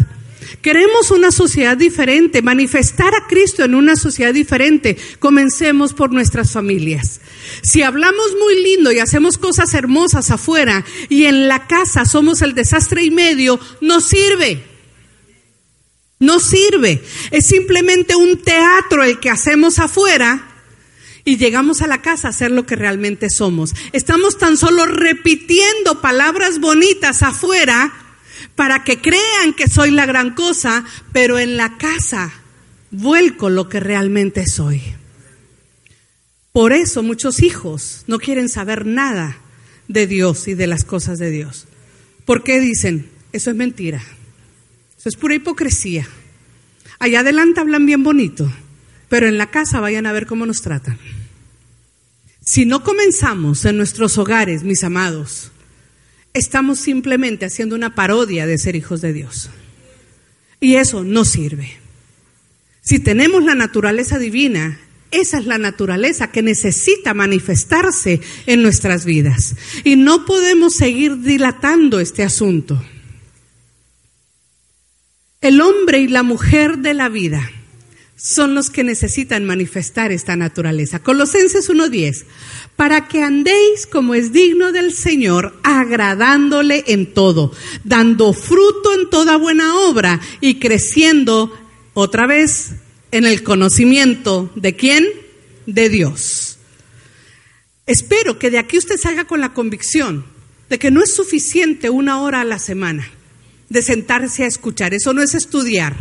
Queremos 0.61 1.11
una 1.11 1.31
sociedad 1.31 1.77
diferente, 1.77 2.41
manifestar 2.41 3.13
a 3.15 3.27
Cristo 3.27 3.63
en 3.63 3.75
una 3.75 3.95
sociedad 3.95 4.33
diferente. 4.33 4.97
Comencemos 5.19 5.93
por 5.93 6.11
nuestras 6.11 6.51
familias. 6.51 7.21
Si 7.61 7.83
hablamos 7.83 8.35
muy 8.39 8.61
lindo 8.61 8.91
y 8.91 8.99
hacemos 8.99 9.37
cosas 9.37 9.73
hermosas 9.73 10.31
afuera 10.31 10.83
y 11.09 11.25
en 11.25 11.47
la 11.47 11.67
casa 11.67 12.05
somos 12.05 12.41
el 12.41 12.53
desastre 12.53 13.03
y 13.03 13.11
medio, 13.11 13.59
no 13.79 14.01
sirve. 14.01 14.76
No 16.19 16.39
sirve. 16.39 17.03
Es 17.31 17.45
simplemente 17.47 18.15
un 18.15 18.41
teatro 18.41 19.03
el 19.03 19.19
que 19.19 19.29
hacemos 19.29 19.79
afuera 19.79 20.47
y 21.23 21.37
llegamos 21.37 21.81
a 21.81 21.87
la 21.87 22.01
casa 22.01 22.29
a 22.29 22.33
ser 22.33 22.51
lo 22.51 22.65
que 22.65 22.75
realmente 22.75 23.29
somos. 23.29 23.75
Estamos 23.91 24.37
tan 24.37 24.57
solo 24.57 24.85
repitiendo 24.85 26.01
palabras 26.01 26.59
bonitas 26.59 27.21
afuera 27.21 27.93
para 28.55 28.83
que 28.83 28.99
crean 28.99 29.53
que 29.55 29.67
soy 29.67 29.91
la 29.91 30.05
gran 30.05 30.33
cosa, 30.33 30.85
pero 31.11 31.37
en 31.37 31.57
la 31.57 31.77
casa 31.77 32.31
vuelco 32.91 33.49
lo 33.49 33.69
que 33.69 33.79
realmente 33.79 34.47
soy. 34.47 34.81
Por 36.51 36.73
eso 36.73 37.03
muchos 37.03 37.43
hijos 37.43 38.03
no 38.07 38.17
quieren 38.17 38.49
saber 38.49 38.87
nada 38.87 39.37
de 39.87 40.07
Dios 40.07 40.47
y 40.47 40.55
de 40.55 40.65
las 40.65 40.83
cosas 40.83 41.19
de 41.19 41.29
Dios. 41.29 41.67
¿Por 42.25 42.43
qué 42.43 42.59
dicen? 42.59 43.11
Eso 43.31 43.51
es 43.51 43.55
mentira 43.55 44.01
es 45.07 45.15
pura 45.15 45.35
hipocresía. 45.35 46.07
Allá 46.99 47.19
adelante 47.19 47.59
hablan 47.59 47.85
bien 47.85 48.03
bonito, 48.03 48.51
pero 49.09 49.27
en 49.27 49.37
la 49.37 49.51
casa 49.51 49.79
vayan 49.79 50.05
a 50.05 50.13
ver 50.13 50.25
cómo 50.25 50.45
nos 50.45 50.61
tratan. 50.61 50.97
Si 52.43 52.65
no 52.65 52.83
comenzamos 52.83 53.65
en 53.65 53.77
nuestros 53.77 54.17
hogares, 54.17 54.63
mis 54.63 54.83
amados, 54.83 55.51
estamos 56.33 56.79
simplemente 56.79 57.45
haciendo 57.45 57.75
una 57.75 57.93
parodia 57.93 58.45
de 58.45 58.57
ser 58.57 58.75
hijos 58.75 59.01
de 59.01 59.13
Dios. 59.13 59.49
Y 60.59 60.75
eso 60.75 61.03
no 61.03 61.25
sirve. 61.25 61.77
Si 62.81 62.99
tenemos 62.99 63.43
la 63.43 63.53
naturaleza 63.53 64.17
divina, 64.17 64.79
esa 65.11 65.39
es 65.39 65.45
la 65.45 65.57
naturaleza 65.57 66.31
que 66.31 66.41
necesita 66.41 67.13
manifestarse 67.13 68.21
en 68.45 68.61
nuestras 68.61 69.05
vidas. 69.05 69.55
Y 69.83 69.95
no 69.95 70.25
podemos 70.25 70.75
seguir 70.75 71.21
dilatando 71.21 71.99
este 71.99 72.23
asunto. 72.23 72.81
El 75.39 75.61
hombre 75.61 75.99
y 75.99 76.07
la 76.07 76.23
mujer 76.23 76.79
de 76.79 76.95
la 76.95 77.09
vida 77.09 77.51
son 78.15 78.55
los 78.55 78.71
que 78.71 78.83
necesitan 78.83 79.45
manifestar 79.45 80.11
esta 80.11 80.35
naturaleza. 80.35 81.03
Colosenses 81.03 81.69
1.10, 81.69 82.25
para 82.75 83.07
que 83.07 83.21
andéis 83.21 83.85
como 83.85 84.15
es 84.15 84.33
digno 84.33 84.71
del 84.71 84.91
Señor, 84.91 85.59
agradándole 85.61 86.83
en 86.87 87.13
todo, 87.13 87.53
dando 87.83 88.33
fruto 88.33 88.95
en 88.99 89.11
toda 89.11 89.37
buena 89.37 89.75
obra 89.75 90.19
y 90.41 90.55
creciendo 90.55 91.55
otra 91.93 92.25
vez 92.25 92.71
en 93.11 93.25
el 93.25 93.43
conocimiento 93.43 94.51
de 94.55 94.75
quién? 94.75 95.07
De 95.67 95.89
Dios. 95.89 96.57
Espero 97.85 98.39
que 98.39 98.49
de 98.49 98.57
aquí 98.57 98.79
usted 98.79 98.97
salga 98.97 99.25
con 99.25 99.39
la 99.39 99.53
convicción 99.53 100.25
de 100.67 100.79
que 100.79 100.89
no 100.89 101.03
es 101.03 101.13
suficiente 101.13 101.91
una 101.91 102.21
hora 102.21 102.41
a 102.41 102.45
la 102.45 102.57
semana 102.57 103.11
de 103.69 103.81
sentarse 103.81 104.43
a 104.43 104.47
escuchar. 104.47 104.93
Eso 104.93 105.13
no 105.13 105.21
es 105.21 105.35
estudiar. 105.35 105.95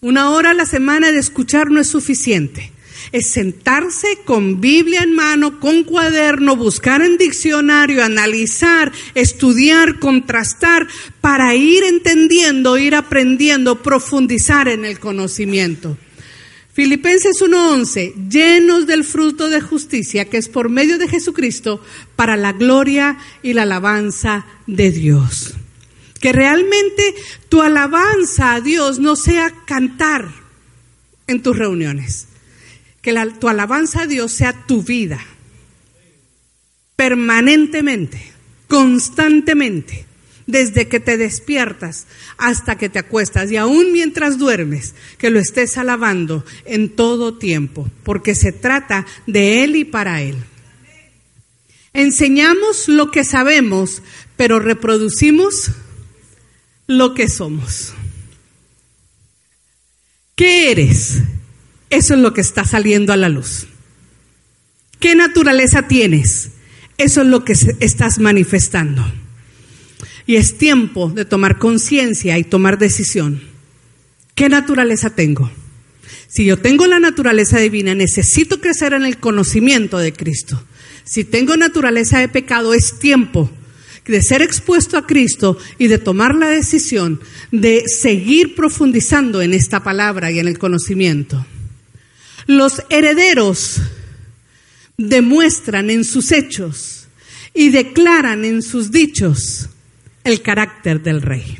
Una 0.00 0.30
hora 0.30 0.50
a 0.50 0.54
la 0.54 0.66
semana 0.66 1.12
de 1.12 1.18
escuchar 1.18 1.70
no 1.70 1.80
es 1.80 1.88
suficiente. 1.88 2.72
Es 3.12 3.28
sentarse 3.28 4.18
con 4.24 4.60
Biblia 4.60 5.02
en 5.02 5.14
mano, 5.14 5.58
con 5.58 5.84
cuaderno, 5.84 6.56
buscar 6.56 7.02
en 7.02 7.18
diccionario, 7.18 8.04
analizar, 8.04 8.92
estudiar, 9.14 9.98
contrastar, 9.98 10.86
para 11.20 11.54
ir 11.54 11.82
entendiendo, 11.84 12.78
ir 12.78 12.94
aprendiendo, 12.94 13.82
profundizar 13.82 14.68
en 14.68 14.84
el 14.84 15.00
conocimiento. 15.00 15.96
Filipenses 16.72 17.42
1:11, 17.42 18.14
llenos 18.30 18.86
del 18.86 19.04
fruto 19.04 19.48
de 19.48 19.60
justicia 19.60 20.26
que 20.26 20.38
es 20.38 20.48
por 20.48 20.68
medio 20.68 20.96
de 20.98 21.08
Jesucristo 21.08 21.82
para 22.16 22.36
la 22.36 22.52
gloria 22.52 23.18
y 23.42 23.54
la 23.54 23.62
alabanza 23.62 24.46
de 24.66 24.92
Dios. 24.92 25.54
Que 26.20 26.32
realmente 26.32 27.14
tu 27.48 27.62
alabanza 27.62 28.54
a 28.54 28.60
Dios 28.60 28.98
no 28.98 29.16
sea 29.16 29.52
cantar 29.66 30.28
en 31.26 31.42
tus 31.42 31.56
reuniones. 31.56 32.28
Que 33.02 33.14
tu 33.40 33.48
alabanza 33.48 34.02
a 34.02 34.06
Dios 34.06 34.32
sea 34.32 34.52
tu 34.66 34.82
vida. 34.82 35.18
Permanentemente, 36.96 38.20
constantemente, 38.68 40.04
desde 40.46 40.88
que 40.88 41.00
te 41.00 41.16
despiertas 41.16 42.06
hasta 42.36 42.76
que 42.76 42.88
te 42.88 42.98
acuestas 42.98 43.50
y 43.50 43.56
aún 43.56 43.92
mientras 43.92 44.38
duermes, 44.38 44.94
que 45.18 45.30
lo 45.30 45.38
estés 45.38 45.78
alabando 45.78 46.44
en 46.64 46.90
todo 46.90 47.38
tiempo, 47.38 47.88
porque 48.02 48.34
se 48.34 48.52
trata 48.52 49.06
de 49.26 49.64
Él 49.64 49.76
y 49.76 49.84
para 49.84 50.22
Él. 50.22 50.36
Enseñamos 51.92 52.88
lo 52.88 53.10
que 53.10 53.24
sabemos, 53.24 54.02
pero 54.36 54.60
reproducimos 54.60 55.70
lo 56.90 57.14
que 57.14 57.28
somos. 57.28 57.94
¿Qué 60.34 60.72
eres? 60.72 61.22
Eso 61.88 62.14
es 62.14 62.20
lo 62.20 62.34
que 62.34 62.40
está 62.40 62.64
saliendo 62.64 63.12
a 63.12 63.16
la 63.16 63.28
luz. 63.28 63.66
¿Qué 64.98 65.14
naturaleza 65.14 65.86
tienes? 65.86 66.50
Eso 66.98 67.22
es 67.22 67.28
lo 67.28 67.44
que 67.44 67.52
estás 67.52 68.18
manifestando. 68.18 69.04
Y 70.26 70.36
es 70.36 70.58
tiempo 70.58 71.08
de 71.08 71.24
tomar 71.24 71.58
conciencia 71.58 72.38
y 72.38 72.44
tomar 72.44 72.78
decisión. 72.78 73.40
¿Qué 74.34 74.48
naturaleza 74.48 75.10
tengo? 75.10 75.50
Si 76.26 76.44
yo 76.44 76.58
tengo 76.58 76.86
la 76.86 76.98
naturaleza 76.98 77.58
divina, 77.58 77.94
necesito 77.94 78.60
crecer 78.60 78.94
en 78.94 79.04
el 79.04 79.18
conocimiento 79.18 79.98
de 79.98 80.12
Cristo. 80.12 80.62
Si 81.04 81.24
tengo 81.24 81.56
naturaleza 81.56 82.18
de 82.18 82.28
pecado, 82.28 82.74
es 82.74 82.98
tiempo 82.98 83.50
de 84.06 84.22
ser 84.22 84.42
expuesto 84.42 84.96
a 84.96 85.06
Cristo 85.06 85.58
y 85.78 85.86
de 85.88 85.98
tomar 85.98 86.34
la 86.34 86.48
decisión 86.48 87.20
de 87.50 87.84
seguir 87.86 88.54
profundizando 88.54 89.42
en 89.42 89.54
esta 89.54 89.82
palabra 89.82 90.30
y 90.30 90.38
en 90.38 90.48
el 90.48 90.58
conocimiento. 90.58 91.46
Los 92.46 92.82
herederos 92.90 93.80
demuestran 94.96 95.90
en 95.90 96.04
sus 96.04 96.32
hechos 96.32 97.08
y 97.54 97.70
declaran 97.70 98.44
en 98.44 98.62
sus 98.62 98.90
dichos 98.90 99.68
el 100.24 100.42
carácter 100.42 101.02
del 101.02 101.22
rey. 101.22 101.58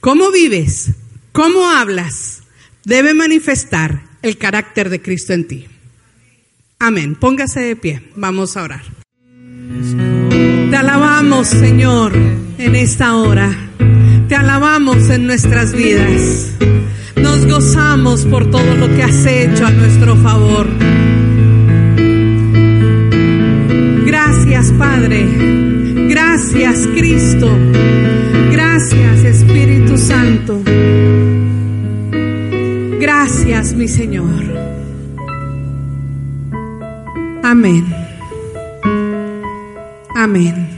¿Cómo 0.00 0.30
vives? 0.30 0.90
¿Cómo 1.32 1.68
hablas? 1.70 2.42
Debe 2.84 3.14
manifestar 3.14 4.04
el 4.22 4.38
carácter 4.38 4.90
de 4.90 5.02
Cristo 5.02 5.32
en 5.32 5.46
ti. 5.46 5.66
Amén. 6.78 7.16
Póngase 7.16 7.60
de 7.60 7.76
pie. 7.76 8.02
Vamos 8.14 8.56
a 8.56 8.62
orar. 8.62 8.82
Te 10.70 10.76
alabamos, 10.76 11.48
Señor, 11.48 12.12
en 12.14 12.76
esta 12.76 13.16
hora. 13.16 13.50
Te 14.28 14.34
alabamos 14.34 15.08
en 15.08 15.26
nuestras 15.26 15.72
vidas. 15.72 16.52
Nos 17.16 17.46
gozamos 17.46 18.26
por 18.26 18.50
todo 18.50 18.76
lo 18.76 18.88
que 18.94 19.02
has 19.02 19.24
hecho 19.24 19.66
a 19.66 19.70
nuestro 19.70 20.16
favor. 20.16 20.68
Gracias, 24.04 24.72
Padre. 24.72 25.26
Gracias, 26.08 26.86
Cristo. 26.94 27.48
Gracias, 28.52 29.24
Espíritu 29.24 29.96
Santo. 29.96 30.62
Gracias, 33.00 33.72
mi 33.74 33.88
Señor. 33.88 34.44
Amén. 37.42 37.97
Amén. 40.28 40.77